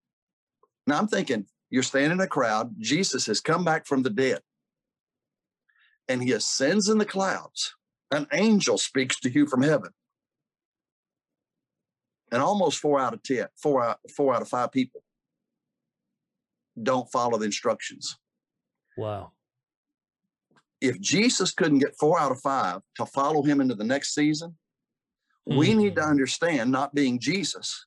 now 0.85 0.99
I'm 0.99 1.07
thinking 1.07 1.47
you're 1.71 1.81
standing 1.83 2.11
in 2.11 2.21
a 2.21 2.27
crowd. 2.27 2.75
Jesus 2.79 3.25
has 3.25 3.41
come 3.41 3.65
back 3.65 3.87
from 3.87 4.03
the 4.03 4.11
dead. 4.11 4.41
and 6.07 6.21
he 6.21 6.31
ascends 6.31 6.89
in 6.89 6.97
the 6.99 7.05
clouds, 7.05 7.73
an 8.11 8.27
angel 8.31 8.77
speaks 8.77 9.19
to 9.21 9.29
you 9.29 9.47
from 9.47 9.61
heaven. 9.61 9.91
And 12.31 12.41
almost 12.41 12.79
four 12.79 12.99
out 12.99 13.13
of 13.13 13.23
ten, 13.23 13.47
four 13.55 13.83
out, 13.83 13.99
four 14.15 14.33
out 14.33 14.41
of 14.41 14.47
five 14.49 14.71
people 14.71 15.01
don't 16.81 17.09
follow 17.11 17.37
the 17.37 17.45
instructions. 17.45 18.17
Wow. 18.97 19.31
If 20.81 20.99
Jesus 20.99 21.51
couldn't 21.51 21.79
get 21.79 21.95
four 21.97 22.19
out 22.19 22.31
of 22.31 22.41
five 22.41 22.81
to 22.95 23.05
follow 23.05 23.43
him 23.43 23.61
into 23.61 23.75
the 23.75 23.83
next 23.83 24.13
season, 24.13 24.57
we 25.45 25.73
need 25.73 25.95
to 25.95 26.01
Mm. 26.01 26.09
understand, 26.09 26.71
not 26.71 26.93
being 26.93 27.19
Jesus, 27.19 27.85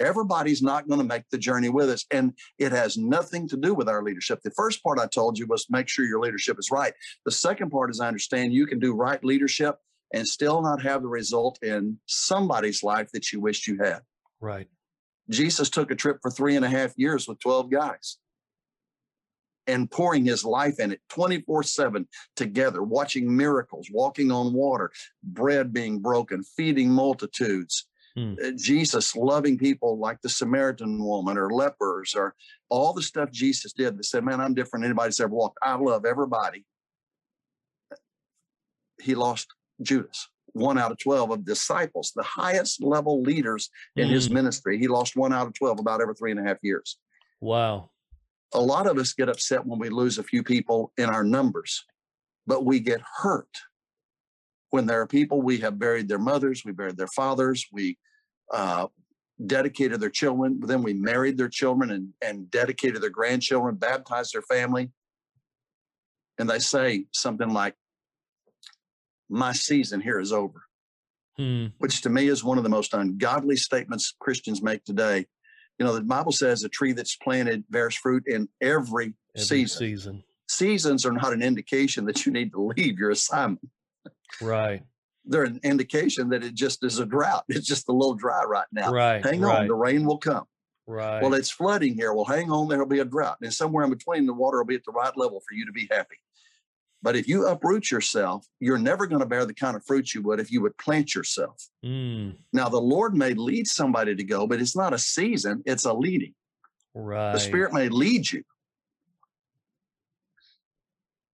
everybody's 0.00 0.62
not 0.62 0.88
going 0.88 1.00
to 1.00 1.06
make 1.06 1.24
the 1.30 1.38
journey 1.38 1.68
with 1.68 1.90
us. 1.90 2.04
And 2.10 2.32
it 2.58 2.72
has 2.72 2.96
nothing 2.96 3.48
to 3.48 3.56
do 3.56 3.74
with 3.74 3.88
our 3.88 4.02
leadership. 4.02 4.40
The 4.42 4.50
first 4.50 4.82
part 4.82 4.98
I 4.98 5.06
told 5.06 5.38
you 5.38 5.46
was 5.46 5.66
make 5.70 5.88
sure 5.88 6.04
your 6.04 6.20
leadership 6.20 6.58
is 6.58 6.70
right. 6.70 6.92
The 7.24 7.32
second 7.32 7.70
part 7.70 7.90
is 7.90 8.00
I 8.00 8.08
understand 8.08 8.52
you 8.52 8.66
can 8.66 8.78
do 8.78 8.94
right 8.94 9.22
leadership 9.24 9.76
and 10.12 10.26
still 10.26 10.62
not 10.62 10.82
have 10.82 11.02
the 11.02 11.08
result 11.08 11.58
in 11.62 11.98
somebody's 12.06 12.82
life 12.82 13.10
that 13.12 13.32
you 13.32 13.40
wished 13.40 13.66
you 13.66 13.78
had. 13.78 14.00
Right. 14.40 14.68
Jesus 15.30 15.70
took 15.70 15.90
a 15.90 15.96
trip 15.96 16.18
for 16.22 16.30
three 16.30 16.56
and 16.56 16.64
a 16.64 16.68
half 16.68 16.92
years 16.96 17.26
with 17.26 17.40
12 17.40 17.70
guys 17.70 18.18
and 19.66 19.90
pouring 19.90 20.24
his 20.24 20.44
life 20.44 20.78
in 20.78 20.92
it 20.92 21.00
24 21.08 21.62
7 21.64 22.06
together, 22.36 22.82
watching 22.82 23.36
miracles, 23.36 23.88
walking 23.92 24.30
on 24.30 24.52
water, 24.52 24.90
bread 25.22 25.72
being 25.72 25.98
broken, 25.98 26.42
feeding 26.42 26.90
multitudes. 26.90 27.86
Hmm. 28.16 28.34
Uh, 28.42 28.50
Jesus 28.56 29.14
loving 29.14 29.58
people 29.58 29.98
like 29.98 30.20
the 30.22 30.28
Samaritan 30.30 31.04
woman 31.04 31.36
or 31.36 31.50
lepers 31.50 32.14
or 32.14 32.34
all 32.70 32.94
the 32.94 33.02
stuff 33.02 33.30
Jesus 33.30 33.72
did 33.74 33.98
that 33.98 34.04
said, 34.04 34.24
Man, 34.24 34.40
I'm 34.40 34.54
different 34.54 34.82
than 34.82 34.90
anybody's 34.90 35.20
ever 35.20 35.34
walked. 35.34 35.58
I 35.62 35.74
love 35.76 36.06
everybody. 36.06 36.64
He 39.02 39.14
lost 39.14 39.48
Judas, 39.82 40.28
one 40.52 40.78
out 40.78 40.90
of 40.90 40.98
12 40.98 41.30
of 41.30 41.44
disciples, 41.44 42.12
the 42.16 42.22
highest 42.22 42.82
level 42.82 43.20
leaders 43.20 43.68
in 43.96 44.08
his 44.08 44.28
Mm. 44.28 44.32
ministry. 44.32 44.78
He 44.78 44.88
lost 44.88 45.14
one 45.14 45.34
out 45.34 45.46
of 45.46 45.52
12 45.52 45.78
about 45.78 46.00
every 46.00 46.14
three 46.14 46.30
and 46.30 46.40
a 46.40 46.44
half 46.44 46.56
years. 46.62 46.98
Wow. 47.40 47.90
A 48.54 48.60
lot 48.60 48.86
of 48.86 48.96
us 48.96 49.12
get 49.12 49.28
upset 49.28 49.66
when 49.66 49.78
we 49.78 49.90
lose 49.90 50.16
a 50.16 50.22
few 50.22 50.42
people 50.42 50.92
in 50.96 51.10
our 51.10 51.22
numbers, 51.24 51.84
but 52.46 52.64
we 52.64 52.80
get 52.80 53.02
hurt 53.20 53.50
when 54.70 54.86
there 54.86 55.00
are 55.00 55.06
people 55.06 55.42
we 55.42 55.58
have 55.58 55.78
buried 55.78 56.08
their 56.08 56.18
mothers, 56.18 56.62
we 56.64 56.72
buried 56.72 56.96
their 56.96 57.06
fathers, 57.08 57.66
we 57.72 57.98
uh, 58.52 58.86
dedicated 59.46 60.00
their 60.00 60.10
children, 60.10 60.60
then 60.60 60.82
we 60.82 60.94
married 60.94 61.36
their 61.36 61.48
children 61.48 61.90
and, 61.90 62.12
and 62.22 62.50
dedicated 62.50 63.02
their 63.02 63.10
grandchildren, 63.10 63.74
baptized 63.76 64.34
their 64.34 64.42
family. 64.42 64.90
And 66.38 66.48
they 66.48 66.58
say 66.58 67.06
something 67.12 67.50
like, 67.50 67.74
My 69.28 69.52
season 69.52 70.00
here 70.00 70.20
is 70.20 70.32
over 70.32 70.62
Hmm. 71.36 71.66
which 71.76 72.00
to 72.00 72.08
me 72.08 72.28
is 72.28 72.42
one 72.42 72.56
of 72.56 72.64
the 72.64 72.70
most 72.70 72.94
ungodly 72.94 73.56
statements 73.56 74.14
Christians 74.18 74.62
make 74.62 74.84
today. 74.84 75.26
You 75.78 75.84
know, 75.84 75.92
the 75.94 76.00
Bible 76.00 76.32
says 76.32 76.64
a 76.64 76.68
tree 76.70 76.92
that's 76.92 77.16
planted 77.16 77.62
bears 77.68 77.94
fruit 77.94 78.22
in 78.26 78.48
every, 78.62 79.12
Every 79.34 79.44
season. 79.44 79.78
season. 79.78 80.24
Seasons 80.48 81.04
are 81.04 81.12
not 81.12 81.34
an 81.34 81.42
indication 81.42 82.06
that 82.06 82.24
you 82.24 82.32
need 82.32 82.52
to 82.52 82.72
leave 82.74 82.98
your 82.98 83.10
assignment. 83.10 83.68
Right. 84.40 84.82
They're 85.24 85.44
an 85.44 85.60
indication 85.64 86.28
that 86.30 86.44
it 86.44 86.54
just 86.54 86.84
is 86.84 86.98
a 86.98 87.06
drought. 87.06 87.44
It's 87.48 87.66
just 87.66 87.88
a 87.88 87.92
little 87.92 88.14
dry 88.14 88.44
right 88.44 88.66
now. 88.72 88.92
Right. 88.92 89.24
Hang 89.24 89.40
right. 89.40 89.60
on, 89.60 89.66
the 89.66 89.74
rain 89.74 90.04
will 90.04 90.18
come. 90.18 90.44
Right. 90.86 91.20
Well, 91.20 91.34
it's 91.34 91.50
flooding 91.50 91.94
here. 91.94 92.12
Well, 92.12 92.24
hang 92.24 92.50
on, 92.50 92.68
there'll 92.68 92.86
be 92.86 93.00
a 93.00 93.04
drought. 93.04 93.38
And 93.42 93.52
somewhere 93.52 93.84
in 93.84 93.90
between, 93.90 94.26
the 94.26 94.34
water 94.34 94.58
will 94.58 94.66
be 94.66 94.76
at 94.76 94.84
the 94.84 94.92
right 94.92 95.16
level 95.16 95.40
for 95.40 95.54
you 95.54 95.66
to 95.66 95.72
be 95.72 95.88
happy. 95.90 96.16
But 97.02 97.16
if 97.16 97.28
you 97.28 97.46
uproot 97.46 97.90
yourself, 97.90 98.46
you're 98.60 98.78
never 98.78 99.06
going 99.06 99.20
to 99.20 99.26
bear 99.26 99.44
the 99.44 99.54
kind 99.54 99.76
of 99.76 99.84
fruit 99.84 100.14
you 100.14 100.22
would 100.22 100.40
if 100.40 100.50
you 100.50 100.62
would 100.62 100.76
plant 100.78 101.14
yourself. 101.14 101.68
Mm. 101.84 102.36
Now, 102.52 102.68
the 102.68 102.80
Lord 102.80 103.14
may 103.14 103.34
lead 103.34 103.66
somebody 103.66 104.14
to 104.14 104.24
go, 104.24 104.46
but 104.46 104.60
it's 104.60 104.76
not 104.76 104.92
a 104.92 104.98
season, 104.98 105.62
it's 105.66 105.84
a 105.84 105.92
leading. 105.92 106.34
Right. 106.94 107.32
The 107.32 107.40
Spirit 107.40 107.72
may 107.72 107.88
lead 107.88 108.30
you. 108.30 108.42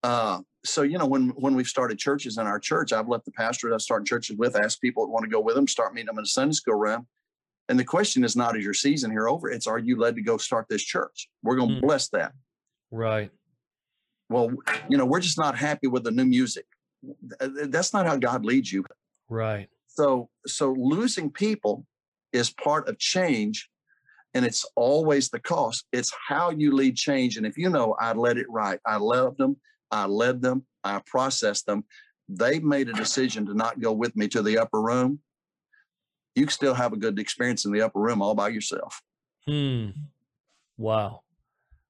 Uh, 0.03 0.41
so, 0.65 0.81
you 0.81 0.97
know, 0.97 1.05
when 1.05 1.29
when 1.29 1.55
we've 1.55 1.67
started 1.67 1.97
churches 1.97 2.37
in 2.37 2.45
our 2.45 2.59
church, 2.59 2.93
I've 2.93 3.07
let 3.07 3.25
the 3.25 3.31
pastors 3.31 3.73
I 3.73 3.77
start 3.77 4.05
churches 4.05 4.37
with 4.37 4.55
ask 4.55 4.79
people 4.79 5.05
that 5.05 5.11
want 5.11 5.23
to 5.23 5.29
go 5.29 5.39
with 5.39 5.55
them, 5.55 5.67
start 5.67 5.93
meeting 5.93 6.07
them 6.07 6.17
in 6.17 6.23
a 6.23 6.27
Sunday 6.27 6.53
school 6.53 6.75
room. 6.75 7.07
And 7.69 7.79
the 7.79 7.85
question 7.85 8.23
is 8.25 8.35
not, 8.35 8.57
is 8.57 8.63
your 8.63 8.73
season 8.73 9.09
here 9.09 9.29
over? 9.29 9.49
It's, 9.49 9.67
are 9.67 9.79
you 9.79 9.97
led 9.97 10.15
to 10.15 10.21
go 10.21 10.35
start 10.37 10.65
this 10.69 10.83
church? 10.83 11.29
We're 11.43 11.55
going 11.55 11.69
to 11.69 11.75
Mm. 11.75 11.81
bless 11.81 12.09
that. 12.09 12.33
Right. 12.91 13.31
Well, 14.29 14.51
you 14.89 14.97
know, 14.97 15.05
we're 15.05 15.21
just 15.21 15.37
not 15.37 15.57
happy 15.57 15.87
with 15.87 16.03
the 16.03 16.11
new 16.11 16.25
music. 16.25 16.65
That's 17.39 17.93
not 17.93 18.05
how 18.05 18.17
God 18.17 18.43
leads 18.45 18.71
you. 18.71 18.83
Right. 19.29 19.69
So, 19.87 20.29
so 20.45 20.73
losing 20.77 21.29
people 21.29 21.85
is 22.33 22.49
part 22.49 22.89
of 22.89 22.97
change, 22.99 23.69
and 24.33 24.45
it's 24.45 24.65
always 24.75 25.29
the 25.29 25.39
cost. 25.39 25.85
It's 25.93 26.11
how 26.27 26.49
you 26.49 26.73
lead 26.73 26.95
change. 26.95 27.37
And 27.37 27.45
if 27.45 27.57
you 27.57 27.69
know, 27.69 27.95
I 27.99 28.13
led 28.13 28.37
it 28.37 28.47
right, 28.49 28.79
I 28.85 28.97
loved 28.97 29.37
them, 29.37 29.55
I 29.93 30.07
led 30.07 30.41
them, 30.41 30.65
I 30.83 31.01
processed 31.05 31.67
them. 31.67 31.85
They 32.27 32.59
made 32.59 32.89
a 32.89 32.93
decision 32.93 33.45
to 33.45 33.53
not 33.53 33.79
go 33.79 33.91
with 33.91 34.15
me 34.15 34.27
to 34.29 34.41
the 34.41 34.57
upper 34.57 34.81
room. 34.81 35.19
You 36.35 36.45
can 36.45 36.51
still 36.51 36.73
have 36.73 36.93
a 36.93 36.97
good 36.97 37.19
experience 37.19 37.65
in 37.65 37.71
the 37.71 37.81
upper 37.81 37.99
room 37.99 38.21
all 38.21 38.33
by 38.33 38.49
yourself. 38.49 39.01
Hmm. 39.45 39.89
Wow. 40.77 41.21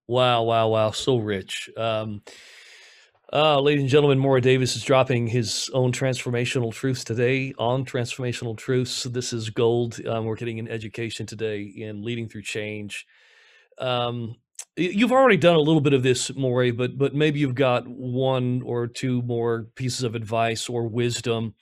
Wow, 0.06 0.44
wow, 0.44 0.68
wow. 0.68 0.92
So 0.92 1.18
rich. 1.18 1.70
Um, 1.78 2.24
uh, 3.32 3.62
ladies 3.62 3.84
and 3.84 3.90
gentlemen, 3.90 4.20
Maury 4.20 4.42
Davis 4.42 4.76
is 4.76 4.84
dropping 4.84 5.28
his 5.28 5.70
own 5.74 5.94
transformational 5.94 6.74
truths 6.74 7.06
today 7.06 7.54
on 7.58 7.86
transformational 7.86 8.58
truths. 8.58 9.04
This 9.04 9.32
is 9.32 9.50
gold. 9.50 10.06
Um, 10.06 10.26
we're 10.26 10.36
getting 10.36 10.60
an 10.60 10.68
education 10.68 11.26
today 11.26 11.62
in 11.62 12.04
leading 12.04 12.28
through 12.28 12.44
change. 12.44 13.08
Um, 13.78 14.36
you've 14.76 15.12
already 15.12 15.38
done 15.38 15.56
a 15.56 15.60
little 15.60 15.82
bit 15.82 15.94
of 15.94 16.04
this, 16.04 16.34
Maury, 16.36 16.72
but 16.72 16.98
but 16.98 17.14
maybe 17.14 17.40
you've 17.40 17.56
got 17.56 17.88
one 17.88 18.62
or 18.64 18.88
two 18.88 19.22
more 19.22 19.68
pieces 19.76 20.04
of 20.04 20.16
advice 20.16 20.70
or 20.70 20.88
wisdom 20.88 21.56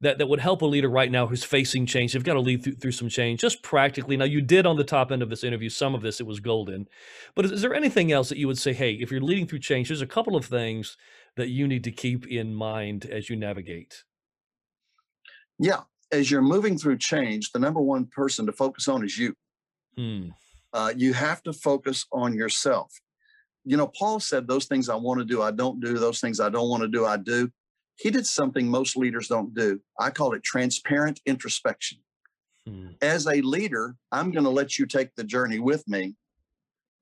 that, 0.00 0.18
that 0.18 0.26
would 0.26 0.40
help 0.40 0.62
a 0.62 0.66
leader 0.66 0.88
right 0.88 1.10
now 1.10 1.26
who's 1.26 1.44
facing 1.44 1.86
change. 1.86 2.12
They've 2.12 2.22
got 2.22 2.34
to 2.34 2.40
lead 2.40 2.62
through, 2.62 2.74
through 2.74 2.92
some 2.92 3.08
change, 3.08 3.40
just 3.40 3.62
practically. 3.62 4.16
Now, 4.16 4.26
you 4.26 4.42
did 4.42 4.66
on 4.66 4.76
the 4.76 4.84
top 4.84 5.10
end 5.10 5.22
of 5.22 5.30
this 5.30 5.44
interview, 5.44 5.70
some 5.70 5.94
of 5.94 6.02
this, 6.02 6.20
it 6.20 6.26
was 6.26 6.40
golden. 6.40 6.86
But 7.34 7.46
is, 7.46 7.52
is 7.52 7.62
there 7.62 7.74
anything 7.74 8.12
else 8.12 8.28
that 8.28 8.38
you 8.38 8.46
would 8.46 8.58
say, 8.58 8.72
hey, 8.72 8.92
if 8.92 9.10
you're 9.10 9.20
leading 9.20 9.46
through 9.46 9.60
change, 9.60 9.88
there's 9.88 10.02
a 10.02 10.06
couple 10.06 10.36
of 10.36 10.44
things 10.44 10.96
that 11.36 11.48
you 11.48 11.66
need 11.66 11.84
to 11.84 11.92
keep 11.92 12.26
in 12.26 12.54
mind 12.54 13.06
as 13.06 13.30
you 13.30 13.36
navigate? 13.36 14.04
Yeah. 15.58 15.80
As 16.12 16.30
you're 16.30 16.42
moving 16.42 16.78
through 16.78 16.98
change, 16.98 17.52
the 17.52 17.58
number 17.58 17.80
one 17.80 18.06
person 18.06 18.46
to 18.46 18.52
focus 18.52 18.88
on 18.88 19.04
is 19.04 19.16
you. 19.16 19.34
Hmm. 19.96 20.28
Uh, 20.72 20.92
you 20.96 21.12
have 21.14 21.42
to 21.44 21.52
focus 21.52 22.06
on 22.12 22.34
yourself. 22.34 22.92
You 23.64 23.76
know, 23.76 23.86
Paul 23.88 24.20
said, 24.20 24.46
Those 24.46 24.66
things 24.66 24.88
I 24.88 24.96
want 24.96 25.18
to 25.20 25.24
do, 25.24 25.42
I 25.42 25.50
don't 25.50 25.80
do. 25.80 25.98
Those 25.98 26.20
things 26.20 26.40
I 26.40 26.48
don't 26.48 26.68
want 26.68 26.82
to 26.82 26.88
do, 26.88 27.04
I 27.04 27.16
do. 27.16 27.50
He 27.96 28.10
did 28.10 28.26
something 28.26 28.68
most 28.68 28.96
leaders 28.96 29.28
don't 29.28 29.54
do. 29.54 29.80
I 29.98 30.10
call 30.10 30.34
it 30.34 30.44
transparent 30.44 31.20
introspection. 31.26 31.98
Hmm. 32.66 32.88
As 33.00 33.26
a 33.26 33.40
leader, 33.40 33.96
I'm 34.12 34.30
going 34.32 34.44
to 34.44 34.50
let 34.50 34.78
you 34.78 34.86
take 34.86 35.14
the 35.14 35.24
journey 35.24 35.58
with 35.58 35.86
me 35.88 36.14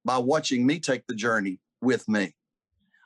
by 0.05 0.19
watching 0.19 0.67
me 0.67 0.79
take 0.79 1.07
the 1.07 1.15
journey 1.15 1.59
with 1.81 2.09
me. 2.09 2.35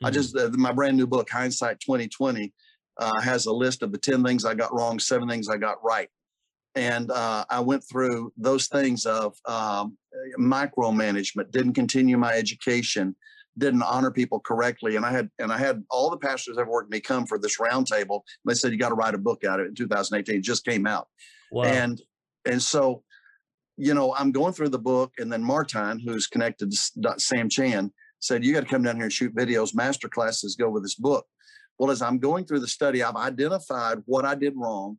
I 0.05 0.09
Hmm. 0.09 0.15
just, 0.15 0.37
uh, 0.37 0.51
my 0.53 0.73
brand 0.73 0.97
new 0.97 1.07
book, 1.07 1.31
Hindsight 1.31 1.81
2020, 1.81 2.53
uh, 2.99 3.21
has 3.21 3.47
a 3.47 3.53
list 3.53 3.83
of 3.83 3.93
the 3.93 3.99
10 3.99 4.25
things 4.25 4.45
I 4.45 4.55
got 4.55 4.75
wrong, 4.75 4.99
seven 4.99 5.29
things 5.29 5.49
I 5.49 5.57
got 5.57 5.83
right. 5.83 6.11
And 6.79 7.11
uh, 7.11 7.45
I 7.51 7.61
went 7.61 7.83
through 7.91 8.33
those 8.37 8.69
things 8.69 9.05
of 9.05 9.37
um, 9.47 9.99
micromanagement, 10.39 11.51
didn't 11.51 11.75
continue 11.75 12.17
my 12.17 12.33
education, 12.33 13.17
didn't 13.59 13.83
honor 13.83 14.11
people 14.11 14.39
correctly. 14.41 14.97
And 14.97 15.05
I 15.05 15.11
had 15.11 15.29
and 15.39 15.53
I 15.53 15.59
had 15.59 15.83
all 15.91 16.11
the 16.11 16.17
pastors 16.17 16.57
that 16.57 16.67
worked 16.67 16.89
with 16.89 16.93
me 16.93 17.01
come 17.01 17.27
for 17.27 17.39
this 17.39 17.59
roundtable. 17.59 18.21
They 18.45 18.55
said 18.55 18.73
you 18.73 18.79
got 18.79 18.91
to 18.91 18.95
write 18.95 19.15
a 19.15 19.19
book 19.19 19.45
out 19.45 19.61
of 19.61 19.67
it 19.67 19.71
in 19.71 19.75
2018. 19.75 20.37
It 20.37 20.43
just 20.43 20.65
came 20.65 20.87
out. 20.87 21.09
Wow. 21.51 21.65
And 21.65 22.01
and 22.45 22.63
so, 22.63 23.03
you 23.77 23.95
know, 23.95 24.15
I'm 24.15 24.31
going 24.31 24.53
through 24.53 24.71
the 24.71 24.79
book, 24.79 25.13
and 25.19 25.33
then 25.33 25.43
Martine, 25.43 25.99
who's 25.99 26.27
connected 26.27 26.71
to 26.73 27.15
Sam 27.19 27.49
Chand, 27.49 27.91
said, 28.21 28.45
You 28.45 28.53
got 28.53 28.61
to 28.61 28.67
come 28.67 28.83
down 28.83 28.97
here 28.97 29.05
and 29.05 29.13
shoot 29.13 29.35
videos, 29.35 29.75
master 29.75 30.09
classes, 30.09 30.57
go 30.57 30.71
with 30.71 30.83
this 30.83 30.95
book. 30.95 31.27
Well, 31.79 31.91
as 31.91 32.03
I'm 32.03 32.19
going 32.19 32.45
through 32.45 32.61
the 32.61 32.69
study, 32.69 33.03
I've 33.03 33.17
identified 33.17 33.99
what 34.07 34.25
I 34.25 34.35
did 34.35 34.55
wrong, 34.57 34.99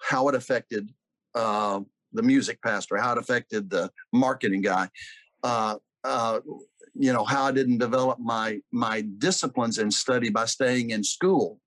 how 0.00 0.28
it 0.28 0.34
affected 0.34 0.90
uh, 1.36 1.80
the 2.12 2.22
music 2.22 2.60
pastor, 2.62 2.96
how 2.96 3.12
it 3.12 3.18
affected 3.18 3.70
the 3.70 3.90
marketing 4.12 4.62
guy, 4.62 4.88
uh, 5.44 5.76
uh, 6.02 6.40
you 6.94 7.12
know, 7.12 7.24
how 7.24 7.44
I 7.44 7.52
didn't 7.52 7.78
develop 7.78 8.18
my 8.18 8.60
my 8.72 9.04
disciplines 9.18 9.78
and 9.78 9.92
study 9.92 10.30
by 10.30 10.46
staying 10.46 10.90
in 10.90 11.04
school. 11.04 11.60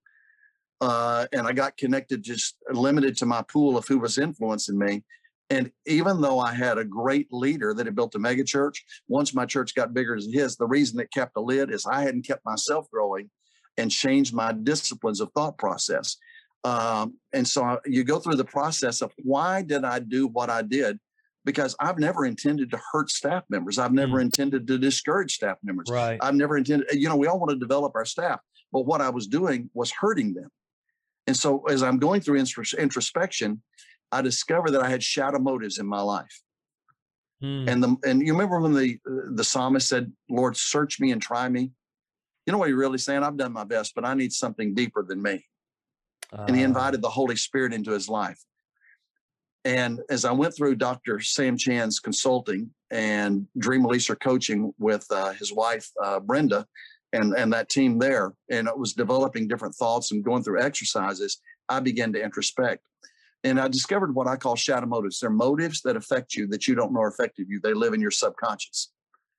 Uh, 0.80 1.26
and 1.32 1.46
I 1.46 1.52
got 1.52 1.76
connected, 1.76 2.22
just 2.22 2.56
limited 2.72 3.16
to 3.18 3.26
my 3.26 3.42
pool 3.42 3.76
of 3.76 3.86
who 3.86 3.98
was 3.98 4.18
influencing 4.18 4.78
me. 4.78 5.04
And 5.50 5.70
even 5.86 6.20
though 6.20 6.38
I 6.38 6.54
had 6.54 6.78
a 6.78 6.84
great 6.84 7.28
leader 7.32 7.74
that 7.74 7.84
had 7.84 7.94
built 7.94 8.14
a 8.14 8.18
mega 8.18 8.44
church, 8.44 8.84
once 9.08 9.34
my 9.34 9.44
church 9.44 9.74
got 9.74 9.92
bigger 9.92 10.18
than 10.18 10.32
his, 10.32 10.56
the 10.56 10.66
reason 10.66 11.00
it 11.00 11.12
kept 11.12 11.36
a 11.36 11.40
lid 11.40 11.70
is 11.70 11.86
I 11.86 12.02
hadn't 12.02 12.26
kept 12.26 12.44
myself 12.46 12.88
growing 12.90 13.30
and 13.76 13.90
changed 13.90 14.32
my 14.32 14.52
disciplines 14.52 15.20
of 15.20 15.30
thought 15.32 15.58
process. 15.58 16.16
Um, 16.64 17.16
and 17.32 17.46
so 17.46 17.80
you 17.86 18.04
go 18.04 18.18
through 18.18 18.36
the 18.36 18.44
process 18.44 19.00
of 19.02 19.12
why 19.22 19.62
did 19.62 19.84
I 19.84 19.98
do 19.98 20.26
what 20.26 20.50
I 20.50 20.62
did? 20.62 20.98
Because 21.44 21.74
I've 21.80 21.98
never 21.98 22.26
intended 22.26 22.70
to 22.72 22.80
hurt 22.92 23.10
staff 23.10 23.44
members. 23.48 23.78
I've 23.78 23.92
never 23.92 24.18
mm. 24.18 24.22
intended 24.22 24.66
to 24.66 24.78
discourage 24.78 25.34
staff 25.34 25.56
members. 25.62 25.86
Right. 25.90 26.18
I've 26.20 26.34
never 26.34 26.58
intended, 26.58 26.88
you 26.92 27.08
know, 27.08 27.16
we 27.16 27.26
all 27.28 27.38
want 27.38 27.50
to 27.50 27.56
develop 27.56 27.92
our 27.94 28.04
staff, 28.04 28.40
but 28.72 28.82
what 28.82 29.00
I 29.00 29.08
was 29.08 29.26
doing 29.26 29.70
was 29.72 29.90
hurting 29.90 30.34
them. 30.34 30.50
And 31.26 31.36
so 31.36 31.62
as 31.68 31.82
I'm 31.82 31.98
going 31.98 32.20
through 32.20 32.36
introspection, 32.36 33.62
I 34.12 34.22
discovered 34.22 34.72
that 34.72 34.82
I 34.82 34.90
had 34.90 35.02
shadow 35.02 35.38
motives 35.38 35.78
in 35.78 35.86
my 35.86 36.00
life. 36.00 36.42
Mm. 37.42 37.68
And 37.70 37.82
the 37.82 37.96
and 38.04 38.26
you 38.26 38.32
remember 38.32 38.60
when 38.60 38.74
the 38.74 38.98
the 39.34 39.44
psalmist 39.44 39.88
said, 39.88 40.12
"Lord, 40.28 40.56
search 40.56 41.00
me 41.00 41.12
and 41.12 41.22
try 41.22 41.48
me." 41.48 41.70
You 42.46 42.52
know 42.52 42.58
what 42.58 42.68
he's 42.68 42.76
really 42.76 42.98
saying? 42.98 43.22
I've 43.22 43.36
done 43.36 43.52
my 43.52 43.64
best, 43.64 43.94
but 43.94 44.04
I 44.04 44.14
need 44.14 44.32
something 44.32 44.74
deeper 44.74 45.04
than 45.08 45.22
me. 45.22 45.46
Uh, 46.36 46.44
and 46.46 46.56
he 46.56 46.62
ah. 46.62 46.66
invited 46.66 47.02
the 47.02 47.10
Holy 47.10 47.36
Spirit 47.36 47.72
into 47.72 47.90
his 47.90 48.08
life. 48.08 48.40
And 49.64 50.00
as 50.08 50.24
I 50.24 50.32
went 50.32 50.56
through 50.56 50.76
Dr. 50.76 51.20
Sam 51.20 51.56
Chand's 51.56 52.00
consulting 52.00 52.70
and 52.90 53.46
Dream 53.58 53.82
Releaser 53.82 54.18
coaching 54.18 54.72
with 54.78 55.06
uh, 55.10 55.32
his 55.32 55.52
wife, 55.52 55.88
uh, 56.02 56.20
Brenda, 56.20 56.66
and, 57.12 57.34
and 57.34 57.52
that 57.52 57.68
team 57.68 57.98
there, 57.98 58.32
and 58.50 58.68
it 58.68 58.78
was 58.78 58.94
developing 58.94 59.48
different 59.48 59.74
thoughts 59.74 60.12
and 60.12 60.24
going 60.24 60.42
through 60.42 60.62
exercises, 60.62 61.40
I 61.68 61.80
began 61.80 62.12
to 62.14 62.22
introspect. 62.22 62.78
And 63.42 63.60
I 63.60 63.68
discovered 63.68 64.14
what 64.14 64.26
I 64.26 64.36
call 64.36 64.54
shadow 64.54 64.86
motives. 64.86 65.18
They're 65.18 65.30
motives 65.30 65.82
that 65.82 65.96
affect 65.96 66.34
you 66.34 66.46
that 66.48 66.66
you 66.66 66.74
don't 66.74 66.92
know 66.92 67.00
are 67.00 67.08
affecting 67.08 67.46
you. 67.48 67.60
They 67.62 67.74
live 67.74 67.94
in 67.94 68.00
your 68.00 68.10
subconscious. 68.10 68.92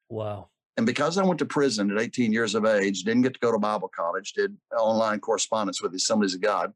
Wow. 0.09 0.49
And 0.77 0.85
because 0.85 1.17
I 1.17 1.23
went 1.23 1.39
to 1.39 1.45
prison 1.45 1.91
at 1.91 2.01
18 2.01 2.31
years 2.33 2.55
of 2.55 2.65
age, 2.65 3.03
didn't 3.03 3.21
get 3.23 3.33
to 3.33 3.39
go 3.39 3.51
to 3.51 3.59
Bible 3.59 3.91
college, 3.95 4.33
did 4.33 4.55
online 4.77 5.19
correspondence 5.19 5.81
with 5.81 5.91
the 5.91 5.97
Assemblies 5.97 6.33
of 6.33 6.41
God, 6.41 6.73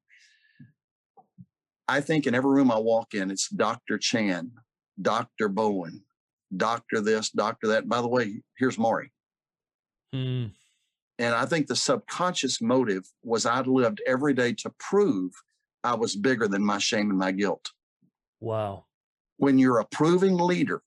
I 1.87 2.01
think 2.01 2.25
in 2.25 2.35
every 2.35 2.51
room 2.51 2.71
I 2.71 2.79
walk 2.79 3.13
in, 3.13 3.29
it's 3.29 3.49
Dr. 3.49 3.97
Chand, 3.97 4.51
Dr. 5.01 5.49
Bowen, 5.49 6.03
Dr. 6.55 7.01
this, 7.01 7.29
Dr. 7.29 7.67
that. 7.67 7.87
By 7.87 8.01
the 8.01 8.07
way, 8.07 8.41
here's 8.57 8.77
Maury. 8.77 9.11
Mm. 10.13 10.51
And 11.19 11.35
I 11.35 11.45
think 11.45 11.67
the 11.67 11.75
subconscious 11.75 12.61
motive 12.61 13.05
was 13.23 13.45
I 13.45 13.61
lived 13.61 14.01
every 14.05 14.33
day 14.33 14.53
to 14.53 14.71
prove 14.79 15.31
I 15.83 15.95
was 15.95 16.15
bigger 16.15 16.47
than 16.47 16.63
my 16.63 16.79
shame 16.79 17.09
and 17.09 17.19
my 17.19 17.31
guilt. 17.31 17.71
Wow. 18.39 18.85
When 19.37 19.59
you're 19.59 19.79
a 19.79 19.85
proving 19.85 20.37
leader, 20.37 20.81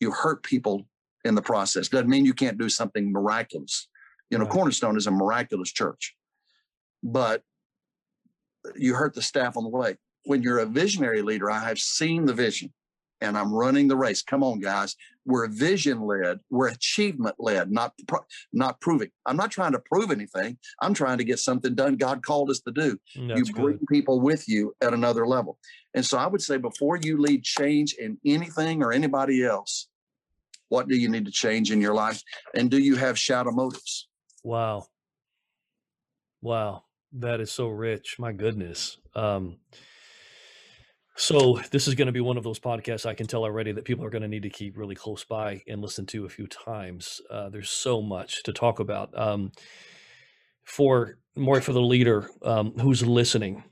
you 0.00 0.10
hurt 0.10 0.42
people 0.42 0.86
in 1.24 1.34
the 1.34 1.42
process. 1.42 1.88
Doesn't 1.88 2.08
mean 2.08 2.24
you 2.24 2.34
can't 2.34 2.58
do 2.58 2.68
something 2.68 3.10
miraculous. 3.10 3.88
You 4.30 4.38
know, 4.38 4.44
right. 4.44 4.52
Cornerstone 4.52 4.96
is 4.96 5.06
a 5.06 5.10
miraculous 5.10 5.72
church, 5.72 6.14
but 7.02 7.42
you 8.76 8.94
hurt 8.94 9.14
the 9.14 9.22
staff 9.22 9.56
on 9.56 9.64
the 9.64 9.70
way. 9.70 9.96
When 10.24 10.42
you're 10.42 10.60
a 10.60 10.66
visionary 10.66 11.22
leader, 11.22 11.50
I 11.50 11.60
have 11.60 11.78
seen 11.78 12.24
the 12.24 12.32
vision 12.32 12.72
and 13.20 13.36
I'm 13.38 13.52
running 13.52 13.88
the 13.88 13.96
race. 13.96 14.22
Come 14.22 14.42
on, 14.42 14.60
guys. 14.60 14.96
We're 15.26 15.48
vision 15.48 16.02
led. 16.02 16.40
We're 16.50 16.68
achievement 16.68 17.36
led, 17.38 17.70
not 17.70 17.94
not 18.52 18.80
proving. 18.80 19.10
I'm 19.26 19.36
not 19.36 19.50
trying 19.50 19.72
to 19.72 19.78
prove 19.78 20.10
anything. 20.10 20.58
I'm 20.82 20.92
trying 20.92 21.18
to 21.18 21.24
get 21.24 21.38
something 21.38 21.74
done 21.74 21.96
God 21.96 22.24
called 22.24 22.50
us 22.50 22.60
to 22.60 22.72
do. 22.72 22.98
That's 23.16 23.38
you 23.38 23.54
bring 23.54 23.78
good. 23.78 23.88
people 23.88 24.20
with 24.20 24.48
you 24.48 24.74
at 24.82 24.92
another 24.92 25.26
level. 25.26 25.58
And 25.94 26.04
so 26.04 26.18
I 26.18 26.26
would 26.26 26.42
say 26.42 26.58
before 26.58 26.96
you 26.96 27.18
lead 27.18 27.42
change 27.42 27.94
in 27.94 28.18
anything 28.26 28.82
or 28.82 28.92
anybody 28.92 29.44
else, 29.44 29.88
what 30.68 30.88
do 30.88 30.96
you 30.96 31.08
need 31.08 31.24
to 31.24 31.32
change 31.32 31.70
in 31.70 31.80
your 31.80 31.94
life? 31.94 32.22
And 32.54 32.70
do 32.70 32.78
you 32.78 32.96
have 32.96 33.18
shadow 33.18 33.52
motives? 33.52 34.08
Wow. 34.42 34.86
Wow. 36.42 36.84
That 37.14 37.40
is 37.40 37.52
so 37.52 37.68
rich. 37.68 38.16
My 38.18 38.32
goodness. 38.32 38.98
Um, 39.14 39.58
so 41.16 41.60
this 41.70 41.86
is 41.86 41.94
going 41.94 42.06
to 42.06 42.12
be 42.12 42.20
one 42.20 42.36
of 42.36 42.42
those 42.42 42.58
podcasts 42.58 43.06
I 43.06 43.14
can 43.14 43.28
tell 43.28 43.44
already 43.44 43.70
that 43.70 43.84
people 43.84 44.04
are 44.04 44.10
going 44.10 44.22
to 44.22 44.28
need 44.28 44.42
to 44.42 44.50
keep 44.50 44.76
really 44.76 44.96
close 44.96 45.24
by 45.24 45.62
and 45.68 45.80
listen 45.80 46.06
to 46.06 46.24
a 46.24 46.28
few 46.28 46.48
times. 46.48 47.20
Uh, 47.30 47.48
there's 47.48 47.70
so 47.70 48.02
much 48.02 48.42
to 48.42 48.52
talk 48.52 48.80
about. 48.80 49.16
Um, 49.16 49.52
for 50.64 51.18
more 51.36 51.60
for 51.60 51.72
the 51.72 51.80
leader 51.80 52.28
um, 52.42 52.72
who's 52.80 53.06
listening, 53.06 53.62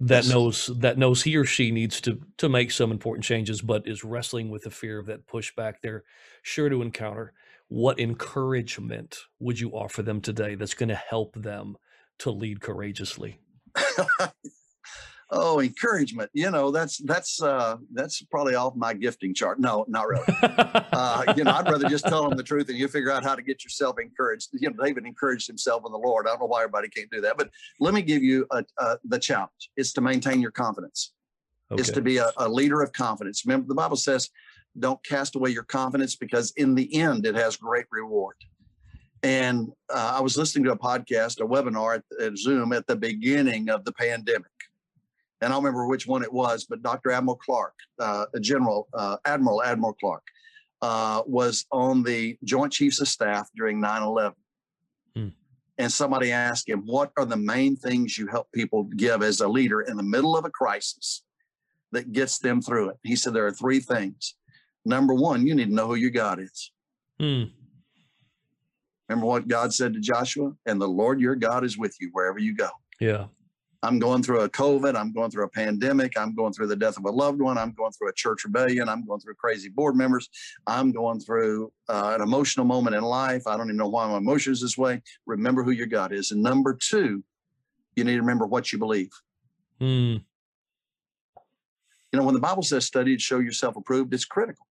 that 0.00 0.26
knows 0.26 0.66
that 0.78 0.98
knows 0.98 1.22
he 1.22 1.36
or 1.36 1.44
she 1.44 1.70
needs 1.70 2.00
to 2.00 2.18
to 2.38 2.48
make 2.48 2.72
some 2.72 2.90
important 2.90 3.24
changes, 3.24 3.62
but 3.62 3.86
is 3.86 4.02
wrestling 4.02 4.50
with 4.50 4.64
the 4.64 4.70
fear 4.70 4.98
of 4.98 5.06
that 5.06 5.26
pushback 5.28 5.74
they're 5.80 6.02
sure 6.42 6.68
to 6.68 6.82
encounter. 6.82 7.32
What 7.68 8.00
encouragement 8.00 9.18
would 9.38 9.60
you 9.60 9.70
offer 9.70 10.02
them 10.02 10.20
today 10.20 10.56
that's 10.56 10.74
going 10.74 10.88
to 10.88 10.94
help 10.96 11.34
them 11.34 11.76
to 12.20 12.30
lead 12.30 12.60
courageously? 12.60 13.40
oh, 15.30 15.60
encouragement. 15.60 16.30
You 16.32 16.50
know, 16.50 16.70
that's 16.70 16.98
that's 16.98 17.42
uh, 17.42 17.76
that's 17.92 18.22
probably 18.22 18.54
off 18.54 18.74
my 18.76 18.94
gifting 18.94 19.34
chart. 19.34 19.60
No, 19.60 19.84
not 19.88 20.08
really. 20.08 20.24
uh, 20.42 21.34
you 21.36 21.44
know, 21.44 21.52
I'd 21.52 21.68
rather 21.68 21.88
just 21.88 22.06
tell 22.06 22.28
them 22.28 22.36
the 22.36 22.42
truth 22.42 22.68
and 22.68 22.78
you 22.78 22.88
figure 22.88 23.10
out 23.10 23.24
how 23.24 23.34
to 23.34 23.42
get 23.42 23.64
yourself 23.64 23.96
encouraged. 24.00 24.50
You 24.52 24.70
know, 24.70 24.84
David 24.84 25.06
encouraged 25.06 25.46
himself 25.46 25.82
in 25.86 25.92
the 25.92 25.98
Lord. 25.98 26.26
I 26.26 26.30
don't 26.30 26.40
know 26.40 26.46
why 26.46 26.62
everybody 26.62 26.88
can't 26.88 27.10
do 27.10 27.20
that, 27.22 27.36
but 27.36 27.50
let 27.80 27.94
me 27.94 28.02
give 28.02 28.22
you 28.22 28.46
a, 28.50 28.64
a, 28.78 28.98
the 29.04 29.18
challenge. 29.18 29.70
It's 29.76 29.92
to 29.94 30.00
maintain 30.00 30.40
your 30.40 30.52
confidence. 30.52 31.12
Okay. 31.70 31.80
It's 31.80 31.90
to 31.90 32.02
be 32.02 32.18
a, 32.18 32.30
a 32.36 32.48
leader 32.48 32.82
of 32.82 32.92
confidence. 32.92 33.44
Remember, 33.46 33.66
the 33.66 33.74
Bible 33.74 33.96
says, 33.96 34.30
"Don't 34.78 35.02
cast 35.04 35.34
away 35.34 35.50
your 35.50 35.64
confidence, 35.64 36.14
because 36.14 36.52
in 36.56 36.74
the 36.74 36.94
end, 36.94 37.26
it 37.26 37.34
has 37.34 37.56
great 37.56 37.86
reward." 37.90 38.36
And 39.24 39.72
uh, 39.88 40.16
I 40.16 40.20
was 40.20 40.36
listening 40.36 40.64
to 40.64 40.72
a 40.72 40.78
podcast, 40.78 41.40
a 41.40 41.46
webinar 41.46 41.96
at, 41.96 42.24
at, 42.26 42.36
Zoom 42.36 42.74
at 42.74 42.86
the 42.86 42.94
beginning 42.94 43.70
of 43.70 43.82
the 43.86 43.92
pandemic. 43.92 44.50
And 45.40 45.50
I 45.50 45.56
don't 45.56 45.64
remember 45.64 45.86
which 45.86 46.06
one 46.06 46.22
it 46.22 46.32
was, 46.32 46.66
but 46.66 46.82
Dr. 46.82 47.10
Admiral 47.10 47.36
Clark, 47.36 47.72
uh, 47.98 48.26
General 48.42 48.86
uh, 48.92 49.16
Admiral 49.24 49.62
Admiral 49.62 49.94
Clark, 49.94 50.24
uh, 50.82 51.22
was 51.26 51.64
on 51.72 52.02
the 52.02 52.36
Joint 52.44 52.70
Chiefs 52.70 53.00
of 53.00 53.08
Staff 53.08 53.48
during 53.56 53.80
9 53.80 54.02
11. 54.02 54.34
Hmm. 55.16 55.28
And 55.78 55.90
somebody 55.90 56.30
asked 56.30 56.68
him, 56.68 56.82
What 56.84 57.10
are 57.16 57.24
the 57.24 57.38
main 57.38 57.76
things 57.76 58.18
you 58.18 58.26
help 58.26 58.52
people 58.52 58.84
give 58.84 59.22
as 59.22 59.40
a 59.40 59.48
leader 59.48 59.80
in 59.80 59.96
the 59.96 60.02
middle 60.02 60.36
of 60.36 60.44
a 60.44 60.50
crisis 60.50 61.22
that 61.92 62.12
gets 62.12 62.38
them 62.38 62.60
through 62.60 62.90
it? 62.90 62.96
He 63.02 63.16
said, 63.16 63.32
There 63.32 63.46
are 63.46 63.52
three 63.52 63.80
things. 63.80 64.34
Number 64.84 65.14
one, 65.14 65.46
you 65.46 65.54
need 65.54 65.68
to 65.68 65.74
know 65.74 65.86
who 65.86 65.94
your 65.94 66.10
God 66.10 66.40
is. 66.40 66.70
Hmm. 67.18 67.44
Remember 69.08 69.26
what 69.26 69.48
God 69.48 69.74
said 69.74 69.92
to 69.94 70.00
Joshua? 70.00 70.52
And 70.66 70.80
the 70.80 70.88
Lord 70.88 71.20
your 71.20 71.34
God 71.34 71.64
is 71.64 71.76
with 71.76 71.94
you 72.00 72.10
wherever 72.12 72.38
you 72.38 72.54
go. 72.54 72.70
Yeah. 73.00 73.26
I'm 73.82 73.98
going 73.98 74.22
through 74.22 74.40
a 74.40 74.48
COVID. 74.48 74.96
I'm 74.96 75.12
going 75.12 75.30
through 75.30 75.44
a 75.44 75.48
pandemic. 75.48 76.18
I'm 76.18 76.34
going 76.34 76.54
through 76.54 76.68
the 76.68 76.76
death 76.76 76.96
of 76.96 77.04
a 77.04 77.10
loved 77.10 77.40
one. 77.42 77.58
I'm 77.58 77.72
going 77.72 77.92
through 77.92 78.08
a 78.08 78.14
church 78.14 78.44
rebellion. 78.44 78.88
I'm 78.88 79.04
going 79.04 79.20
through 79.20 79.34
crazy 79.34 79.68
board 79.68 79.94
members. 79.94 80.30
I'm 80.66 80.90
going 80.90 81.20
through 81.20 81.70
uh, 81.90 82.12
an 82.14 82.22
emotional 82.22 82.64
moment 82.64 82.96
in 82.96 83.02
life. 83.02 83.46
I 83.46 83.58
don't 83.58 83.66
even 83.66 83.76
know 83.76 83.88
why 83.88 84.08
my 84.08 84.16
emotions 84.16 84.62
this 84.62 84.78
way. 84.78 85.02
Remember 85.26 85.62
who 85.62 85.70
your 85.70 85.86
God 85.86 86.12
is. 86.12 86.30
And 86.30 86.42
number 86.42 86.72
two, 86.74 87.22
you 87.94 88.04
need 88.04 88.14
to 88.14 88.20
remember 88.20 88.46
what 88.46 88.72
you 88.72 88.78
believe. 88.78 89.10
Hmm. 89.80 90.16
You 92.10 92.20
know, 92.20 92.24
when 92.24 92.34
the 92.34 92.40
Bible 92.40 92.62
says 92.62 92.86
study 92.86 93.16
to 93.16 93.22
show 93.22 93.38
yourself 93.38 93.76
approved, 93.76 94.14
it's 94.14 94.24
critical 94.24 94.66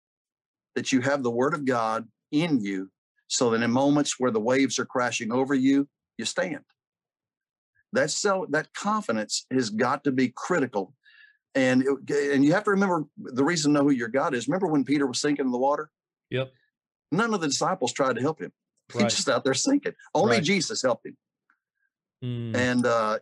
that 0.74 0.90
you 0.90 1.02
have 1.02 1.22
the 1.22 1.30
word 1.30 1.52
of 1.52 1.66
God 1.66 2.08
in 2.30 2.60
you 2.60 2.90
so 3.32 3.48
that 3.48 3.62
in 3.62 3.70
moments 3.70 4.20
where 4.20 4.30
the 4.30 4.40
waves 4.40 4.78
are 4.78 4.84
crashing 4.84 5.32
over 5.32 5.54
you, 5.54 5.88
you 6.18 6.26
stand. 6.26 6.60
That 7.94 8.10
so 8.10 8.46
that 8.50 8.74
confidence 8.74 9.46
has 9.50 9.70
got 9.70 10.04
to 10.04 10.12
be 10.12 10.32
critical, 10.36 10.94
and 11.54 11.82
it, 11.82 12.32
and 12.34 12.44
you 12.44 12.52
have 12.52 12.64
to 12.64 12.70
remember 12.70 13.04
the 13.16 13.42
reason 13.42 13.72
to 13.72 13.78
know 13.78 13.84
who 13.84 13.94
your 13.94 14.08
God 14.08 14.34
is. 14.34 14.48
Remember 14.48 14.66
when 14.66 14.84
Peter 14.84 15.06
was 15.06 15.20
sinking 15.20 15.46
in 15.46 15.52
the 15.52 15.58
water? 15.58 15.90
Yep. 16.30 16.52
None 17.10 17.32
of 17.32 17.40
the 17.40 17.48
disciples 17.48 17.92
tried 17.92 18.16
to 18.16 18.22
help 18.22 18.40
him. 18.40 18.52
Right. 18.94 19.04
He's 19.04 19.16
just 19.16 19.28
out 19.30 19.44
there 19.44 19.54
sinking. 19.54 19.94
Only 20.14 20.36
right. 20.36 20.44
Jesus 20.44 20.82
helped 20.82 21.06
him. 21.06 21.16
Mm. 22.22 22.54
And 22.54 22.86
uh, 22.86 23.18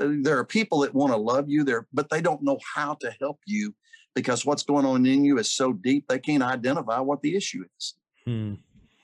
uh, 0.00 0.08
there 0.22 0.38
are 0.38 0.44
people 0.44 0.80
that 0.80 0.94
want 0.94 1.12
to 1.12 1.16
love 1.16 1.48
you 1.48 1.64
there, 1.64 1.88
but 1.92 2.08
they 2.08 2.20
don't 2.20 2.42
know 2.42 2.58
how 2.74 2.94
to 3.00 3.12
help 3.20 3.38
you 3.46 3.74
because 4.14 4.46
what's 4.46 4.62
going 4.62 4.86
on 4.86 5.06
in 5.06 5.24
you 5.24 5.38
is 5.38 5.52
so 5.52 5.72
deep 5.72 6.06
they 6.08 6.18
can't 6.20 6.42
identify 6.42 7.00
what 7.00 7.20
the 7.22 7.34
issue 7.36 7.64
is. 7.76 7.94
Mm 8.26 8.58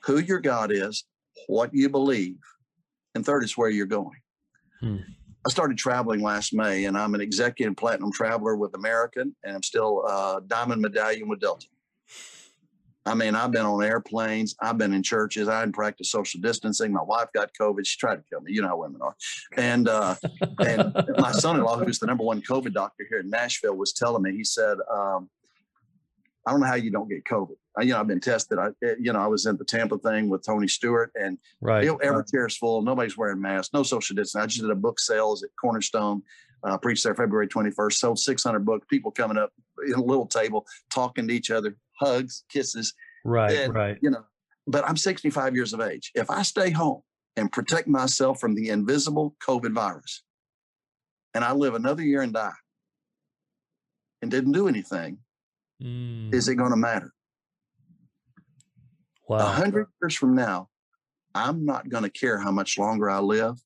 who 0.07 0.19
your 0.19 0.39
God 0.39 0.71
is, 0.71 1.03
what 1.47 1.73
you 1.73 1.89
believe, 1.89 2.39
and 3.13 3.25
third 3.25 3.43
is 3.43 3.57
where 3.57 3.69
you're 3.69 3.85
going. 3.85 4.19
Hmm. 4.79 4.97
I 5.45 5.49
started 5.49 5.77
traveling 5.77 6.21
last 6.21 6.53
May, 6.53 6.85
and 6.85 6.97
I'm 6.97 7.13
an 7.13 7.21
executive 7.21 7.75
platinum 7.75 8.11
traveler 8.11 8.55
with 8.55 8.73
American, 8.73 9.35
and 9.43 9.55
I'm 9.55 9.63
still 9.63 10.03
a 10.05 10.41
diamond 10.47 10.81
medallion 10.81 11.27
with 11.27 11.41
Delta. 11.41 11.67
I 13.05 13.13
mean, 13.13 13.35
I've 13.35 13.51
been 13.51 13.65
on 13.65 13.83
airplanes, 13.83 14.55
I've 14.59 14.77
been 14.77 14.93
in 14.93 15.03
churches, 15.03 15.47
I 15.47 15.59
hadn't 15.59 15.73
practiced 15.73 16.11
social 16.11 16.41
distancing. 16.41 16.91
My 16.91 17.03
wife 17.03 17.29
got 17.33 17.51
COVID; 17.59 17.85
she 17.85 17.97
tried 17.97 18.17
to 18.17 18.23
kill 18.29 18.41
me. 18.41 18.51
You 18.51 18.61
know 18.61 18.69
how 18.69 18.77
women 18.77 19.01
are. 19.01 19.15
And 19.55 19.87
uh, 19.87 20.15
and 20.59 20.93
my 21.17 21.31
son-in-law, 21.31 21.79
who's 21.79 21.99
the 21.99 22.07
number 22.07 22.23
one 22.23 22.41
COVID 22.41 22.73
doctor 22.73 23.05
here 23.09 23.19
in 23.19 23.29
Nashville, 23.29 23.75
was 23.75 23.93
telling 23.93 24.23
me. 24.23 24.35
He 24.35 24.43
said, 24.43 24.77
um, 24.91 25.29
"I 26.45 26.51
don't 26.51 26.59
know 26.59 26.67
how 26.67 26.75
you 26.75 26.91
don't 26.91 27.09
get 27.09 27.23
COVID." 27.23 27.55
You 27.81 27.93
know, 27.93 27.99
I've 27.99 28.07
been 28.07 28.19
tested. 28.19 28.57
I, 28.57 28.69
eh, 28.83 28.95
you 28.99 29.13
know, 29.13 29.19
I 29.19 29.27
was 29.27 29.45
in 29.45 29.57
the 29.57 29.65
Tampa 29.65 29.97
thing 29.97 30.29
with 30.29 30.45
Tony 30.45 30.67
Stewart, 30.67 31.11
and 31.19 31.37
right. 31.61 31.83
it, 31.83 31.95
every 32.01 32.23
chair 32.25 32.47
is 32.47 32.57
full. 32.57 32.81
Nobody's 32.81 33.17
wearing 33.17 33.41
masks. 33.41 33.73
No 33.73 33.83
social 33.83 34.15
distancing. 34.15 34.41
I 34.41 34.45
just 34.47 34.61
did 34.61 34.69
a 34.69 34.75
book 34.75 34.99
sales 34.99 35.43
at 35.43 35.49
Cornerstone. 35.59 36.21
Uh, 36.63 36.77
preached 36.77 37.03
there 37.03 37.13
February 37.13 37.47
21st. 37.47 37.93
Sold 37.93 38.19
600 38.19 38.65
books. 38.65 38.87
People 38.89 39.11
coming 39.11 39.37
up 39.37 39.51
in 39.85 39.93
a 39.93 40.03
little 40.03 40.25
table, 40.25 40.65
talking 40.89 41.27
to 41.27 41.33
each 41.33 41.51
other, 41.51 41.77
hugs, 41.99 42.43
kisses. 42.49 42.93
Right, 43.23 43.51
and, 43.51 43.73
right. 43.73 43.97
You 44.01 44.09
know, 44.09 44.25
but 44.65 44.83
I'm 44.87 44.97
65 44.97 45.55
years 45.55 45.73
of 45.73 45.81
age. 45.81 46.11
If 46.15 46.29
I 46.29 46.41
stay 46.41 46.71
home 46.71 47.01
and 47.35 47.51
protect 47.51 47.87
myself 47.87 48.39
from 48.39 48.55
the 48.55 48.69
invisible 48.69 49.35
COVID 49.45 49.73
virus, 49.73 50.23
and 51.33 51.43
I 51.43 51.51
live 51.51 51.75
another 51.75 52.01
year 52.01 52.21
and 52.21 52.33
die, 52.33 52.51
and 54.21 54.31
didn't 54.31 54.53
do 54.53 54.67
anything, 54.67 55.19
mm. 55.81 56.33
is 56.33 56.47
it 56.47 56.55
going 56.55 56.71
to 56.71 56.77
matter? 56.77 57.13
Wow. 59.27 59.39
A 59.39 59.43
hundred 59.43 59.87
years 60.01 60.15
from 60.15 60.35
now, 60.35 60.69
I'm 61.35 61.65
not 61.65 61.89
going 61.89 62.03
to 62.03 62.09
care 62.09 62.39
how 62.39 62.51
much 62.51 62.77
longer 62.77 63.09
I 63.09 63.19
live. 63.19 63.59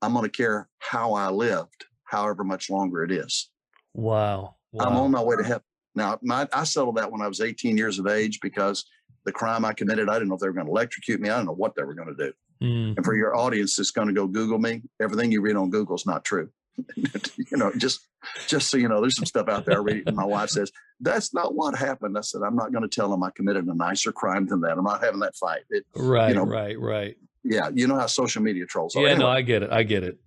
I'm 0.00 0.12
going 0.12 0.24
to 0.24 0.30
care 0.30 0.68
how 0.78 1.14
I 1.14 1.30
lived, 1.30 1.84
however 2.04 2.42
much 2.42 2.68
longer 2.68 3.04
it 3.04 3.12
is. 3.12 3.50
Wow. 3.94 4.56
wow. 4.72 4.84
I'm 4.84 4.96
on 4.96 5.10
my 5.12 5.22
way 5.22 5.36
to 5.36 5.44
heaven. 5.44 5.62
Now, 5.94 6.18
my, 6.22 6.48
I 6.52 6.64
settled 6.64 6.96
that 6.96 7.12
when 7.12 7.20
I 7.20 7.28
was 7.28 7.40
18 7.40 7.76
years 7.76 7.98
of 7.98 8.06
age 8.06 8.40
because 8.40 8.84
the 9.24 9.32
crime 9.32 9.64
I 9.64 9.72
committed, 9.72 10.08
I 10.08 10.14
didn't 10.14 10.28
know 10.28 10.34
if 10.34 10.40
they 10.40 10.48
were 10.48 10.54
going 10.54 10.66
to 10.66 10.72
electrocute 10.72 11.20
me. 11.20 11.28
I 11.28 11.36
don't 11.36 11.46
know 11.46 11.52
what 11.52 11.74
they 11.76 11.84
were 11.84 11.94
going 11.94 12.14
to 12.16 12.26
do. 12.26 12.32
Mm. 12.62 12.96
And 12.96 13.04
for 13.04 13.14
your 13.14 13.36
audience 13.36 13.76
that's 13.76 13.90
going 13.90 14.08
to 14.08 14.14
go 14.14 14.26
Google 14.26 14.58
me, 14.58 14.82
everything 15.00 15.30
you 15.30 15.40
read 15.40 15.56
on 15.56 15.70
Google 15.70 15.96
is 15.96 16.06
not 16.06 16.24
true. 16.24 16.50
you 16.96 17.56
know, 17.56 17.72
just 17.76 18.06
just 18.46 18.70
so 18.70 18.76
you 18.76 18.88
know, 18.88 19.00
there's 19.00 19.16
some 19.16 19.26
stuff 19.26 19.48
out 19.48 19.64
there. 19.66 19.78
I 19.78 19.82
read, 19.82 20.14
my 20.14 20.24
wife 20.24 20.50
says 20.50 20.70
that's 21.00 21.34
not 21.34 21.54
what 21.54 21.76
happened. 21.76 22.16
I 22.16 22.20
said 22.22 22.42
I'm 22.46 22.56
not 22.56 22.72
going 22.72 22.88
to 22.88 22.88
tell 22.88 23.10
them 23.10 23.22
I 23.22 23.30
committed 23.30 23.66
a 23.66 23.74
nicer 23.74 24.12
crime 24.12 24.46
than 24.46 24.60
that. 24.62 24.78
I'm 24.78 24.84
not 24.84 25.02
having 25.02 25.20
that 25.20 25.36
fight. 25.36 25.62
It, 25.70 25.84
right, 25.94 26.28
you 26.28 26.34
know, 26.34 26.44
right, 26.44 26.78
right. 26.78 27.16
Yeah, 27.44 27.70
you 27.74 27.86
know 27.86 27.96
how 27.96 28.06
social 28.06 28.42
media 28.42 28.66
trolls 28.66 28.94
are. 28.94 29.02
Yeah, 29.02 29.10
anyway, 29.10 29.24
no, 29.24 29.30
I 29.30 29.42
get 29.42 29.62
it. 29.62 29.70
I 29.72 29.82
get 29.82 30.04
it. 30.04 30.18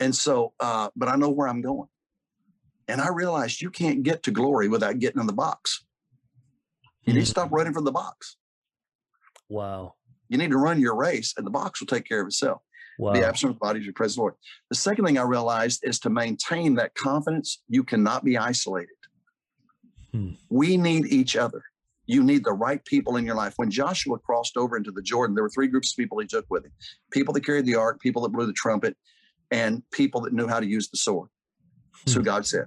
And 0.00 0.14
so, 0.14 0.54
uh, 0.60 0.88
but 0.96 1.08
I 1.08 1.16
know 1.16 1.30
where 1.30 1.46
I'm 1.46 1.60
going, 1.60 1.88
and 2.88 3.00
I 3.00 3.08
realized 3.08 3.60
you 3.60 3.70
can't 3.70 4.02
get 4.02 4.22
to 4.24 4.30
glory 4.30 4.68
without 4.68 4.98
getting 4.98 5.20
in 5.20 5.26
the 5.26 5.32
box. 5.32 5.84
You 7.04 7.12
mm 7.12 7.16
need 7.16 7.20
to 7.20 7.26
stop 7.26 7.46
mm-hmm. 7.46 7.56
running 7.56 7.74
from 7.74 7.84
the 7.84 7.92
box. 7.92 8.36
Wow. 9.50 9.94
You 10.28 10.38
need 10.38 10.50
to 10.50 10.56
run 10.56 10.80
your 10.80 10.96
race, 10.96 11.34
and 11.36 11.46
the 11.46 11.50
box 11.50 11.80
will 11.80 11.86
take 11.86 12.06
care 12.06 12.20
of 12.20 12.26
itself. 12.26 12.62
Wow. 12.98 13.12
Be 13.12 13.22
absent 13.22 13.52
of 13.52 13.58
bodies, 13.58 13.84
your 13.84 13.92
present 13.92 14.18
Lord. 14.18 14.34
The 14.70 14.76
second 14.76 15.04
thing 15.04 15.18
I 15.18 15.22
realized 15.22 15.80
is 15.82 15.98
to 16.00 16.10
maintain 16.10 16.74
that 16.76 16.94
confidence, 16.94 17.62
you 17.68 17.82
cannot 17.82 18.24
be 18.24 18.38
isolated. 18.38 18.94
Hmm. 20.12 20.30
We 20.48 20.76
need 20.76 21.06
each 21.06 21.36
other. 21.36 21.62
You 22.06 22.22
need 22.22 22.44
the 22.44 22.52
right 22.52 22.84
people 22.84 23.16
in 23.16 23.24
your 23.24 23.34
life. 23.34 23.54
When 23.56 23.70
Joshua 23.70 24.18
crossed 24.18 24.56
over 24.56 24.76
into 24.76 24.92
the 24.92 25.02
Jordan, 25.02 25.34
there 25.34 25.42
were 25.42 25.50
three 25.50 25.66
groups 25.66 25.92
of 25.92 25.96
people 25.96 26.18
he 26.18 26.26
took 26.26 26.46
with 26.50 26.64
him 26.64 26.72
people 27.10 27.34
that 27.34 27.44
carried 27.44 27.66
the 27.66 27.74
ark, 27.76 28.00
people 28.00 28.22
that 28.22 28.28
blew 28.28 28.46
the 28.46 28.52
trumpet, 28.52 28.96
and 29.50 29.82
people 29.90 30.20
that 30.22 30.32
knew 30.32 30.46
how 30.46 30.60
to 30.60 30.66
use 30.66 30.88
the 30.88 30.96
sword. 30.96 31.28
Hmm. 32.04 32.10
So 32.10 32.22
God 32.22 32.46
said, 32.46 32.66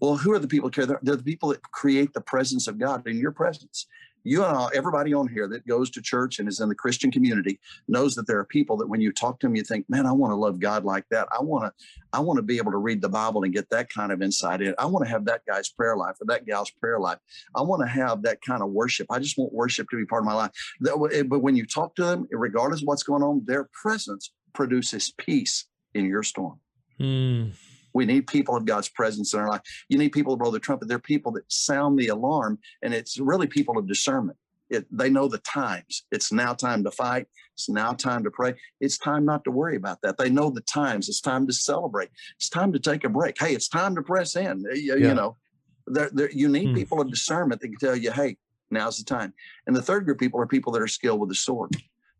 Well, 0.00 0.16
who 0.16 0.32
are 0.32 0.38
the 0.38 0.48
people 0.48 0.68
that 0.68 0.74
carry? 0.76 0.98
They're 1.02 1.16
the 1.16 1.22
people 1.22 1.48
that 1.48 1.62
create 1.62 2.12
the 2.12 2.20
presence 2.20 2.68
of 2.68 2.78
God 2.78 3.06
in 3.06 3.18
your 3.18 3.32
presence 3.32 3.86
you 4.26 4.44
and 4.44 4.56
all, 4.56 4.70
everybody 4.74 5.14
on 5.14 5.28
here 5.28 5.46
that 5.46 5.66
goes 5.68 5.88
to 5.90 6.02
church 6.02 6.40
and 6.40 6.48
is 6.48 6.58
in 6.58 6.68
the 6.68 6.74
Christian 6.74 7.12
community 7.12 7.60
knows 7.86 8.16
that 8.16 8.26
there 8.26 8.38
are 8.38 8.44
people 8.44 8.76
that 8.78 8.88
when 8.88 9.00
you 9.00 9.12
talk 9.12 9.38
to 9.38 9.46
them, 9.46 9.54
you 9.54 9.62
think, 9.62 9.88
man, 9.88 10.04
I 10.04 10.10
want 10.10 10.32
to 10.32 10.36
love 10.36 10.58
God 10.58 10.84
like 10.84 11.04
that. 11.10 11.28
I 11.30 11.40
want 11.42 11.64
to, 11.64 11.84
I 12.12 12.18
want 12.18 12.38
to 12.38 12.42
be 12.42 12.56
able 12.56 12.72
to 12.72 12.78
read 12.78 13.00
the 13.00 13.08
Bible 13.08 13.44
and 13.44 13.54
get 13.54 13.70
that 13.70 13.88
kind 13.88 14.10
of 14.10 14.20
insight 14.22 14.62
in. 14.62 14.74
I 14.78 14.86
want 14.86 15.04
to 15.04 15.10
have 15.10 15.26
that 15.26 15.42
guy's 15.46 15.68
prayer 15.68 15.96
life 15.96 16.16
or 16.20 16.24
that 16.26 16.44
gal's 16.44 16.72
prayer 16.72 16.98
life. 16.98 17.18
I 17.54 17.62
want 17.62 17.82
to 17.82 17.88
have 17.88 18.22
that 18.22 18.42
kind 18.42 18.62
of 18.62 18.70
worship. 18.70 19.06
I 19.10 19.20
just 19.20 19.38
want 19.38 19.52
worship 19.52 19.88
to 19.90 19.96
be 19.96 20.04
part 20.04 20.22
of 20.22 20.26
my 20.26 20.34
life. 20.34 20.50
But 20.80 20.98
when 20.98 21.54
you 21.54 21.64
talk 21.64 21.94
to 21.94 22.04
them, 22.04 22.26
regardless 22.32 22.82
of 22.82 22.88
what's 22.88 23.04
going 23.04 23.22
on, 23.22 23.44
their 23.46 23.68
presence 23.80 24.32
produces 24.52 25.12
peace 25.16 25.66
in 25.94 26.06
your 26.06 26.24
storm. 26.24 26.58
Mm. 26.98 27.52
We 27.96 28.04
need 28.04 28.26
people 28.26 28.54
of 28.54 28.66
God's 28.66 28.90
presence 28.90 29.32
in 29.32 29.40
our 29.40 29.48
life. 29.48 29.62
You 29.88 29.96
need 29.96 30.10
people 30.10 30.34
to 30.34 30.36
blow 30.36 30.50
the 30.50 30.60
trumpet. 30.60 30.86
They're 30.86 30.98
people 30.98 31.32
that 31.32 31.50
sound 31.50 31.98
the 31.98 32.08
alarm, 32.08 32.58
and 32.82 32.92
it's 32.92 33.18
really 33.18 33.46
people 33.46 33.78
of 33.78 33.88
discernment. 33.88 34.36
It, 34.68 34.84
they 34.94 35.08
know 35.08 35.28
the 35.28 35.38
times. 35.38 36.04
It's 36.12 36.30
now 36.30 36.52
time 36.52 36.84
to 36.84 36.90
fight. 36.90 37.26
It's 37.54 37.70
now 37.70 37.94
time 37.94 38.22
to 38.24 38.30
pray. 38.30 38.54
It's 38.82 38.98
time 38.98 39.24
not 39.24 39.44
to 39.44 39.50
worry 39.50 39.76
about 39.76 40.02
that. 40.02 40.18
They 40.18 40.28
know 40.28 40.50
the 40.50 40.60
times. 40.60 41.08
It's 41.08 41.22
time 41.22 41.46
to 41.46 41.54
celebrate. 41.54 42.10
It's 42.34 42.50
time 42.50 42.70
to 42.74 42.78
take 42.78 43.04
a 43.04 43.08
break. 43.08 43.38
Hey, 43.38 43.54
it's 43.54 43.68
time 43.68 43.94
to 43.94 44.02
press 44.02 44.36
in. 44.36 44.60
You, 44.74 44.98
yeah. 44.98 45.08
you 45.08 45.14
know, 45.14 45.38
they're, 45.86 46.10
they're, 46.12 46.30
you 46.32 46.50
need 46.50 46.68
hmm. 46.68 46.74
people 46.74 47.00
of 47.00 47.10
discernment 47.10 47.62
that 47.62 47.68
can 47.68 47.78
tell 47.78 47.96
you, 47.96 48.12
hey, 48.12 48.36
now's 48.70 48.98
the 48.98 49.04
time. 49.04 49.32
And 49.66 49.74
the 49.74 49.80
third 49.80 50.04
group 50.04 50.16
of 50.16 50.20
people 50.20 50.38
are 50.40 50.46
people 50.46 50.72
that 50.72 50.82
are 50.82 50.88
skilled 50.88 51.20
with 51.20 51.30
the 51.30 51.34
sword. 51.34 51.70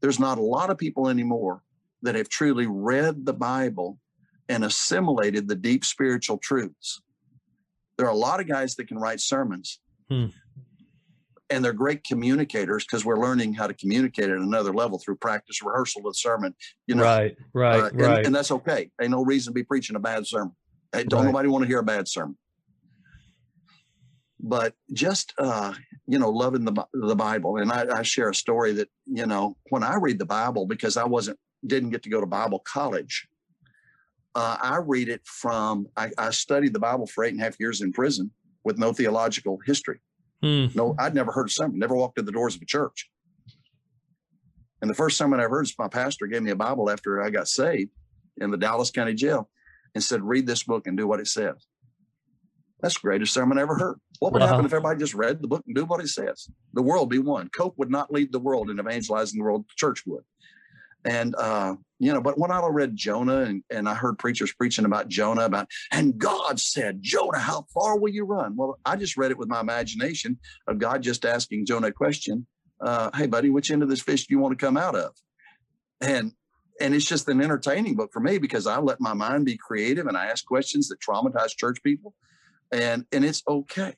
There's 0.00 0.18
not 0.18 0.38
a 0.38 0.42
lot 0.42 0.70
of 0.70 0.78
people 0.78 1.08
anymore 1.08 1.62
that 2.00 2.14
have 2.14 2.30
truly 2.30 2.66
read 2.66 3.26
the 3.26 3.34
Bible 3.34 3.98
and 4.48 4.64
assimilated 4.64 5.48
the 5.48 5.56
deep 5.56 5.85
spiritual 5.85 6.38
truths. 6.38 7.00
There 7.96 8.06
are 8.06 8.12
a 8.12 8.16
lot 8.16 8.40
of 8.40 8.48
guys 8.48 8.74
that 8.76 8.88
can 8.88 8.98
write 8.98 9.20
sermons. 9.20 9.80
Hmm. 10.09 10.26
And 11.48 11.64
they're 11.64 11.72
great 11.72 12.02
communicators 12.02 12.85
because 12.85 13.04
we're 13.04 13.20
learning 13.20 13.54
how 13.54 13.68
to 13.68 13.74
communicate 13.74 14.30
at 14.30 14.37
another 14.37 14.74
level 14.74 14.98
through 14.98 15.16
practice, 15.16 15.62
rehearsal 15.62 16.00
of 16.00 16.12
the 16.12 16.14
sermon. 16.14 16.54
You 16.88 16.96
know, 16.96 17.04
right, 17.04 17.37
right, 17.52 17.82
uh, 17.82 17.87
and, 17.87 18.00
right, 18.00 18.26
and 18.26 18.35
that's 18.35 18.50
okay. 18.50 18.90
Ain't 19.00 19.12
no 19.12 19.24
reason 19.24 19.52
to 19.52 19.54
be 19.54 19.62
preaching 19.62 19.94
a 19.94 20.00
bad 20.00 20.26
sermon. 20.26 20.56
Hey, 20.92 21.04
don't 21.04 21.20
right. 21.20 21.26
nobody 21.26 21.48
want 21.48 21.62
to 21.62 21.68
hear 21.68 21.78
a 21.78 21.85
bad 21.85 22.09
sermon. 22.09 22.37
But 24.40 24.74
just 24.92 25.35
uh, 25.38 25.74
you 26.09 26.18
know, 26.18 26.30
loving 26.30 26.64
the 26.64 26.85
the 26.92 27.14
Bible, 27.14 27.59
and 27.59 27.70
I, 27.70 27.98
I 27.98 28.02
share 28.02 28.30
a 28.30 28.35
story 28.35 28.72
that 28.74 28.88
you 29.06 29.26
know 29.26 29.56
when 29.70 29.85
I 29.85 29.96
read 29.96 30.18
the 30.18 30.26
Bible 30.26 30.66
because 30.66 30.96
I 30.96 31.04
wasn't 31.04 31.38
didn't 31.64 31.90
get 31.90 32.02
to 32.02 32.11
go 32.11 32.20
to 32.20 32.26
Bible 32.26 32.59
college 32.59 33.28
uh, 34.37 34.59
I 34.61 34.79
read 34.85 35.09
it 35.09 35.22
from, 35.25 35.88
I, 35.96 36.11
I, 36.18 36.31
studied 36.31 36.75
the 36.75 36.79
Bible 36.79 37.07
for 37.07 37.25
eight 37.25 37.33
and 37.33 37.40
a 37.40 37.44
half 37.44 37.59
years 37.59 37.81
in 37.81 37.90
prison 37.90 38.31
with 38.64 38.77
no 38.77 38.92
theological 38.92 39.59
history. 39.64 39.99
Hmm. 40.42 40.66
No, 40.75 40.94
I'd 40.99 41.14
never 41.14 41.33
heard 41.33 41.46
a 41.46 41.51
sermon, 41.51 41.79
never 41.79 41.94
walked 41.94 42.18
in 42.18 42.27
the 42.27 42.33
doors 42.33 42.55
of 42.55 42.61
a 42.61 42.66
church. 42.66 43.11
And 44.83 44.90
the 44.90 44.94
first 44.94 45.16
sermon 45.16 45.40
I 45.40 45.44
ever 45.44 45.57
heard 45.57 45.64
is 45.64 45.75
my 45.79 45.88
pastor 45.88 46.27
gave 46.27 46.42
me 46.42 46.51
a 46.51 46.57
Bible 46.57 46.90
after 46.90 47.22
I 47.22 47.31
got 47.31 47.49
saved 47.49 47.90
in 48.37 48.51
the 48.51 48.59
Dallas 48.59 48.90
County 48.90 49.14
Jail 49.14 49.49
and 49.94 50.05
said, 50.05 50.22
read 50.22 50.46
this 50.46 50.64
book 50.64 50.87
and 50.87 50.99
do 50.99 51.09
what 51.09 51.20
it 51.20 51.29
says. 51.29 51.66
That's 52.83 52.94
the 52.96 53.01
greatest 53.01 53.33
sermon 53.33 53.57
I 53.57 53.62
ever 53.62 53.77
heard. 53.79 53.99
What 54.18 54.35
would 54.35 54.42
wow. 54.42 54.49
happen 54.49 54.66
if 54.66 54.72
everybody 54.75 54.99
just 54.99 55.14
read 55.14 55.40
the 55.40 55.49
book 55.49 55.62
and 55.66 55.75
do 55.75 55.87
what 55.87 56.01
it 56.01 56.09
says? 56.09 56.51
The 56.75 56.83
world 56.83 57.09
be 57.09 57.18
one. 57.18 57.49
Coke 57.49 57.75
would 57.79 57.90
not 57.90 58.12
lead 58.12 58.33
the 58.33 58.38
world 58.38 58.68
in 58.68 58.79
evangelizing 58.79 59.38
the 59.38 59.44
world. 59.44 59.64
The 59.64 59.75
church 59.77 60.03
would. 60.07 60.25
And 61.06 61.36
uh, 61.36 61.76
you 62.00 62.12
know, 62.12 62.20
but 62.20 62.36
when 62.36 62.50
I 62.50 62.60
read 62.66 62.96
Jonah 62.96 63.42
and, 63.42 63.62
and 63.70 63.88
I 63.88 63.94
heard 63.94 64.18
preachers 64.18 64.52
preaching 64.52 64.84
about 64.84 65.08
Jonah 65.08 65.44
about, 65.44 65.68
and 65.92 66.18
God 66.18 66.58
said, 66.60 66.98
Jonah, 67.00 67.38
how 67.38 67.64
far 67.72 67.98
will 67.98 68.10
you 68.10 68.24
run? 68.24 68.56
Well, 68.56 68.78
I 68.84 68.96
just 68.96 69.16
read 69.16 69.30
it 69.30 69.38
with 69.38 69.48
my 69.48 69.60
imagination 69.60 70.38
of 70.66 70.78
God 70.78 71.02
just 71.02 71.24
asking 71.24 71.66
Jonah 71.66 71.88
a 71.88 71.92
question. 71.92 72.46
Uh, 72.80 73.10
hey, 73.14 73.26
buddy, 73.26 73.50
which 73.50 73.70
end 73.70 73.84
of 73.84 73.88
this 73.88 74.02
fish 74.02 74.26
do 74.26 74.34
you 74.34 74.40
want 74.40 74.58
to 74.58 74.62
come 74.62 74.76
out 74.76 74.96
of? 74.96 75.12
And 76.00 76.32
and 76.80 76.94
it's 76.94 77.06
just 77.06 77.28
an 77.28 77.40
entertaining 77.40 77.94
book 77.94 78.12
for 78.12 78.20
me 78.20 78.36
because 78.36 78.66
I 78.66 78.78
let 78.78 79.00
my 79.00 79.14
mind 79.14 79.46
be 79.46 79.56
creative 79.56 80.06
and 80.08 80.16
I 80.16 80.26
ask 80.26 80.44
questions 80.44 80.88
that 80.88 81.00
traumatize 81.00 81.56
church 81.56 81.78
people. 81.84 82.14
And 82.72 83.06
and 83.12 83.24
it's 83.24 83.44
okay. 83.48 83.94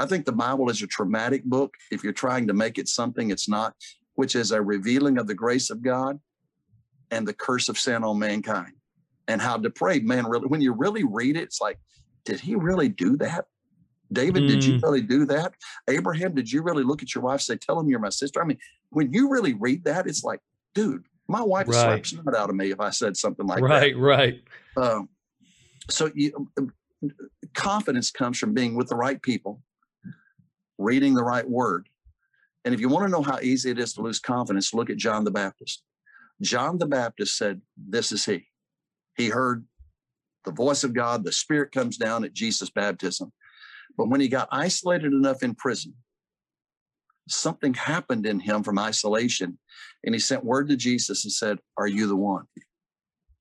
I 0.00 0.06
think 0.06 0.26
the 0.26 0.32
Bible 0.32 0.68
is 0.70 0.82
a 0.82 0.88
traumatic 0.88 1.44
book 1.44 1.74
if 1.92 2.02
you're 2.02 2.12
trying 2.12 2.48
to 2.48 2.52
make 2.52 2.78
it 2.78 2.88
something 2.88 3.30
it's 3.30 3.48
not, 3.48 3.74
which 4.14 4.34
is 4.34 4.50
a 4.50 4.60
revealing 4.60 5.18
of 5.18 5.28
the 5.28 5.34
grace 5.34 5.70
of 5.70 5.82
God 5.82 6.18
and 7.10 7.26
the 7.26 7.32
curse 7.32 7.68
of 7.68 7.78
sin 7.78 8.04
on 8.04 8.18
mankind 8.18 8.72
and 9.28 9.40
how 9.40 9.56
depraved 9.56 10.06
man 10.06 10.26
really 10.26 10.46
when 10.46 10.60
you 10.60 10.72
really 10.72 11.04
read 11.04 11.36
it 11.36 11.42
it's 11.42 11.60
like 11.60 11.78
did 12.24 12.40
he 12.40 12.54
really 12.54 12.88
do 12.88 13.16
that 13.16 13.46
david 14.12 14.44
mm. 14.44 14.48
did 14.48 14.64
you 14.64 14.78
mm. 14.78 14.82
really 14.82 15.02
do 15.02 15.24
that 15.26 15.52
abraham 15.88 16.34
did 16.34 16.50
you 16.50 16.62
really 16.62 16.82
look 16.82 17.02
at 17.02 17.14
your 17.14 17.22
wife 17.22 17.34
and 17.34 17.42
say 17.42 17.56
tell 17.56 17.78
him 17.78 17.88
you're 17.88 18.00
my 18.00 18.08
sister 18.08 18.42
i 18.42 18.44
mean 18.44 18.58
when 18.90 19.12
you 19.12 19.30
really 19.30 19.54
read 19.54 19.84
that 19.84 20.06
it's 20.06 20.24
like 20.24 20.40
dude 20.74 21.04
my 21.28 21.42
wife 21.42 21.68
right. 21.68 21.74
slap 21.74 22.06
snot 22.06 22.34
out 22.34 22.50
of 22.50 22.56
me 22.56 22.70
if 22.70 22.80
i 22.80 22.90
said 22.90 23.16
something 23.16 23.46
like 23.46 23.62
right, 23.62 23.94
that 23.94 23.98
right 23.98 24.40
right 24.76 24.84
um, 24.84 25.08
so 25.90 26.10
you, 26.14 26.48
um, 26.58 26.72
confidence 27.54 28.10
comes 28.10 28.38
from 28.38 28.54
being 28.54 28.74
with 28.74 28.88
the 28.88 28.96
right 28.96 29.20
people 29.22 29.60
reading 30.78 31.14
the 31.14 31.22
right 31.22 31.48
word 31.48 31.88
and 32.64 32.74
if 32.74 32.80
you 32.80 32.88
want 32.88 33.04
to 33.04 33.10
know 33.10 33.22
how 33.22 33.38
easy 33.40 33.70
it 33.70 33.78
is 33.78 33.92
to 33.92 34.02
lose 34.02 34.18
confidence 34.18 34.72
look 34.72 34.90
at 34.90 34.96
john 34.96 35.24
the 35.24 35.30
baptist 35.30 35.82
John 36.40 36.78
the 36.78 36.86
Baptist 36.86 37.36
said, 37.36 37.60
This 37.76 38.12
is 38.12 38.24
he. 38.24 38.46
He 39.16 39.28
heard 39.28 39.64
the 40.44 40.52
voice 40.52 40.84
of 40.84 40.94
God, 40.94 41.24
the 41.24 41.32
Spirit 41.32 41.72
comes 41.72 41.96
down 41.96 42.24
at 42.24 42.32
Jesus' 42.32 42.70
baptism. 42.70 43.32
But 43.96 44.08
when 44.08 44.20
he 44.20 44.28
got 44.28 44.48
isolated 44.52 45.12
enough 45.12 45.42
in 45.42 45.54
prison, 45.54 45.94
something 47.28 47.74
happened 47.74 48.26
in 48.26 48.40
him 48.40 48.62
from 48.62 48.78
isolation. 48.78 49.58
And 50.04 50.14
he 50.14 50.20
sent 50.20 50.44
word 50.44 50.68
to 50.68 50.76
Jesus 50.76 51.24
and 51.24 51.32
said, 51.32 51.58
Are 51.76 51.88
you 51.88 52.06
the 52.06 52.16
one? 52.16 52.44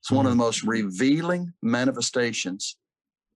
It's 0.02 0.12
one 0.12 0.26
of 0.26 0.32
the 0.32 0.36
hmm. 0.36 0.42
most 0.42 0.64
revealing 0.64 1.54
manifestations 1.62 2.78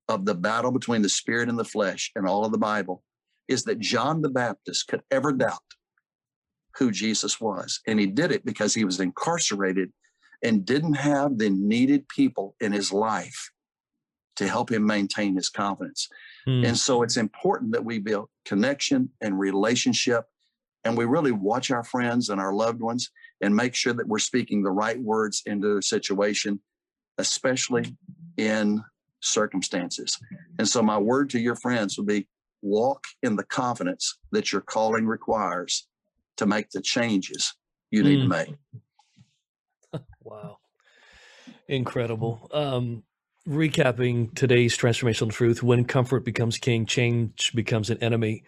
of 0.07 0.25
the 0.25 0.35
battle 0.35 0.71
between 0.71 1.01
the 1.01 1.09
spirit 1.09 1.49
and 1.49 1.57
the 1.57 1.63
flesh 1.63 2.11
in 2.15 2.25
all 2.25 2.45
of 2.45 2.51
the 2.51 2.57
Bible 2.57 3.03
is 3.47 3.63
that 3.63 3.79
John 3.79 4.21
the 4.21 4.29
Baptist 4.29 4.87
could 4.87 5.01
ever 5.11 5.31
doubt 5.31 5.59
who 6.77 6.91
Jesus 6.91 7.39
was. 7.39 7.79
And 7.87 7.99
he 7.99 8.07
did 8.07 8.31
it 8.31 8.45
because 8.45 8.73
he 8.73 8.85
was 8.85 8.99
incarcerated 8.99 9.91
and 10.43 10.65
didn't 10.65 10.93
have 10.93 11.37
the 11.37 11.49
needed 11.49 12.07
people 12.07 12.55
in 12.59 12.71
his 12.71 12.91
life 12.91 13.51
to 14.37 14.47
help 14.47 14.71
him 14.71 14.85
maintain 14.85 15.35
his 15.35 15.49
confidence. 15.49 16.07
Mm. 16.47 16.67
And 16.69 16.77
so 16.77 17.03
it's 17.03 17.17
important 17.17 17.73
that 17.73 17.85
we 17.85 17.99
build 17.99 18.29
connection 18.45 19.09
and 19.21 19.37
relationship 19.37 20.25
and 20.83 20.97
we 20.97 21.05
really 21.05 21.31
watch 21.31 21.69
our 21.69 21.83
friends 21.83 22.29
and 22.29 22.41
our 22.41 22.53
loved 22.53 22.81
ones 22.81 23.11
and 23.41 23.55
make 23.55 23.75
sure 23.75 23.93
that 23.93 24.07
we're 24.07 24.19
speaking 24.19 24.63
the 24.63 24.71
right 24.71 24.99
words 24.99 25.43
into 25.45 25.77
a 25.77 25.81
situation, 25.83 26.59
especially 27.17 27.95
in 28.37 28.83
circumstances. 29.19 30.17
And 30.57 30.67
so 30.67 30.81
my 30.81 30.97
word 30.97 31.29
to 31.31 31.39
your 31.39 31.55
friends 31.55 31.97
would 31.97 32.07
be 32.07 32.27
walk 32.63 33.03
in 33.21 33.35
the 33.35 33.43
confidence 33.43 34.17
that 34.31 34.51
your 34.51 34.61
calling 34.61 35.05
requires 35.05 35.87
to 36.37 36.45
make 36.45 36.71
the 36.71 36.81
changes 36.81 37.53
you 37.89 38.03
need 38.03 38.19
mm. 38.19 38.23
to 38.23 38.27
make. 38.29 40.01
wow. 40.23 40.57
Incredible. 41.67 42.49
Um, 42.53 43.03
recapping 43.47 44.33
today's 44.35 44.77
transformational 44.77 45.31
truth 45.31 45.63
when 45.63 45.85
comfort 45.85 46.25
becomes 46.25 46.57
king, 46.57 46.85
change 46.85 47.53
becomes 47.53 47.89
an 47.89 47.97
enemy 48.01 48.43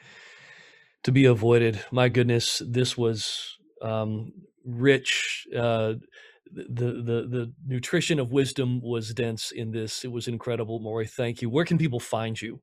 to 1.03 1.11
be 1.11 1.25
avoided. 1.25 1.83
My 1.91 2.09
goodness, 2.09 2.61
this 2.65 2.97
was 2.97 3.57
um, 3.81 4.33
rich. 4.65 5.47
Uh, 5.55 5.95
the 6.55 6.85
the 6.91 7.27
the 7.27 7.53
nutrition 7.65 8.19
of 8.19 8.31
wisdom 8.31 8.79
was 8.81 9.13
dense 9.13 9.51
in 9.51 9.71
this. 9.71 10.03
It 10.03 10.11
was 10.11 10.27
incredible, 10.27 10.79
Maury. 10.79 11.07
Thank 11.07 11.41
you. 11.41 11.49
Where 11.49 11.65
can 11.65 11.77
people 11.77 11.99
find 11.99 12.39
you? 12.39 12.61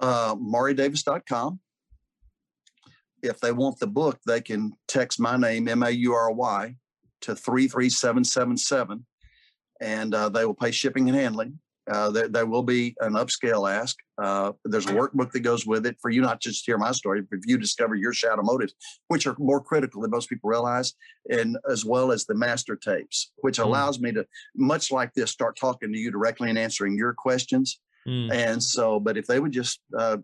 Uh, 0.00 0.34
MauryDavis.com. 0.34 1.60
If 3.22 3.40
they 3.40 3.52
want 3.52 3.78
the 3.78 3.86
book, 3.86 4.18
they 4.26 4.40
can 4.40 4.72
text 4.88 5.20
my 5.20 5.36
name, 5.36 5.68
M 5.68 5.82
A 5.82 5.90
U 5.90 6.12
R 6.12 6.32
Y, 6.32 6.76
to 7.22 7.34
33777, 7.34 9.06
and 9.80 10.14
uh, 10.14 10.28
they 10.28 10.44
will 10.44 10.54
pay 10.54 10.70
shipping 10.70 11.08
and 11.08 11.18
handling. 11.18 11.58
Uh, 11.90 12.10
there, 12.10 12.28
there, 12.28 12.46
will 12.46 12.62
be 12.62 12.94
an 13.00 13.14
upscale 13.14 13.68
ask. 13.70 13.96
Uh, 14.22 14.52
there's 14.64 14.86
a 14.86 14.92
workbook 14.92 15.32
that 15.32 15.40
goes 15.40 15.66
with 15.66 15.84
it 15.84 15.96
for 16.00 16.10
you 16.10 16.20
not 16.20 16.40
just 16.40 16.64
to 16.64 16.70
hear 16.70 16.78
my 16.78 16.92
story, 16.92 17.22
but 17.22 17.40
if 17.40 17.44
you 17.44 17.58
discover 17.58 17.96
your 17.96 18.12
shadow 18.12 18.42
motives, 18.42 18.72
which 19.08 19.26
are 19.26 19.34
more 19.38 19.60
critical 19.60 20.00
than 20.00 20.10
most 20.12 20.28
people 20.28 20.48
realize, 20.48 20.94
and 21.28 21.58
as 21.68 21.84
well 21.84 22.12
as 22.12 22.24
the 22.24 22.36
master 22.36 22.76
tapes, 22.76 23.32
which 23.38 23.58
mm. 23.58 23.64
allows 23.64 23.98
me 23.98 24.12
to, 24.12 24.24
much 24.54 24.92
like 24.92 25.12
this, 25.14 25.32
start 25.32 25.56
talking 25.56 25.92
to 25.92 25.98
you 25.98 26.12
directly 26.12 26.50
and 26.50 26.58
answering 26.58 26.96
your 26.96 27.14
questions. 27.14 27.80
Mm. 28.06 28.32
And 28.32 28.62
so, 28.62 29.00
but 29.00 29.16
if 29.16 29.26
they 29.26 29.40
would 29.40 29.52
just 29.52 29.80
uh, 29.98 30.18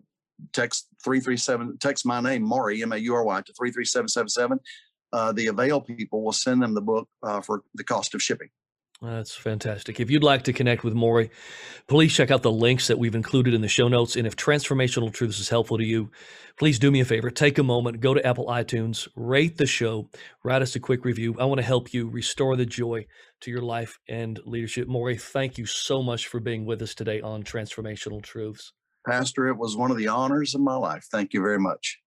text 0.53 0.87
337, 1.03 1.77
text 1.79 2.05
my 2.05 2.19
name, 2.21 2.43
Maury, 2.43 2.81
M 2.81 2.91
A 2.91 2.97
U 2.97 3.15
R 3.15 3.23
Y, 3.23 3.41
to 3.41 3.53
33777, 3.53 4.59
uh, 5.13 5.31
the 5.31 5.47
Avail 5.47 5.81
people 5.81 6.23
will 6.23 6.33
send 6.33 6.61
them 6.61 6.73
the 6.73 6.81
book 6.81 7.07
uh, 7.23 7.41
for 7.41 7.63
the 7.75 7.83
cost 7.83 8.15
of 8.15 8.21
shipping. 8.21 8.49
That's 9.01 9.33
fantastic. 9.33 10.01
If 10.01 10.11
you'd 10.11 10.25
like 10.25 10.43
to 10.43 10.53
connect 10.53 10.83
with 10.83 10.93
Maury, 10.93 11.31
please 11.87 12.13
check 12.13 12.31
out 12.31 12.41
the 12.41 12.51
links 12.51 12.87
that 12.87 12.99
we've 12.99 13.15
included 13.15 13.53
in 13.53 13.61
the 13.61 13.69
show 13.69 13.87
notes. 13.87 14.17
And 14.17 14.27
if 14.27 14.35
transformational 14.35 15.13
truths 15.13 15.39
is 15.39 15.47
helpful 15.47 15.77
to 15.77 15.85
you, 15.85 16.11
please 16.57 16.79
do 16.79 16.91
me 16.91 16.99
a 16.99 17.05
favor. 17.05 17.29
Take 17.29 17.57
a 17.57 17.63
moment, 17.63 18.01
go 18.01 18.13
to 18.13 18.25
Apple 18.25 18.47
iTunes, 18.47 19.07
rate 19.15 19.55
the 19.55 19.65
show, 19.65 20.09
write 20.43 20.61
us 20.61 20.75
a 20.75 20.81
quick 20.81 21.05
review. 21.05 21.33
I 21.39 21.45
want 21.45 21.59
to 21.59 21.65
help 21.65 21.93
you 21.93 22.09
restore 22.09 22.57
the 22.57 22.65
joy 22.65 23.05
to 23.41 23.51
your 23.51 23.61
life 23.61 23.97
and 24.09 24.37
leadership. 24.45 24.89
Maury, 24.89 25.17
thank 25.17 25.57
you 25.57 25.65
so 25.65 26.03
much 26.03 26.27
for 26.27 26.41
being 26.41 26.65
with 26.65 26.81
us 26.81 26.93
today 26.93 27.21
on 27.21 27.43
Transformational 27.43 28.21
Truths. 28.21 28.73
Pastor, 29.05 29.47
it 29.47 29.57
was 29.57 29.75
one 29.75 29.91
of 29.91 29.97
the 29.97 30.07
honors 30.07 30.55
of 30.55 30.61
my 30.61 30.75
life. 30.75 31.07
Thank 31.11 31.33
you 31.33 31.41
very 31.41 31.59
much. 31.59 31.99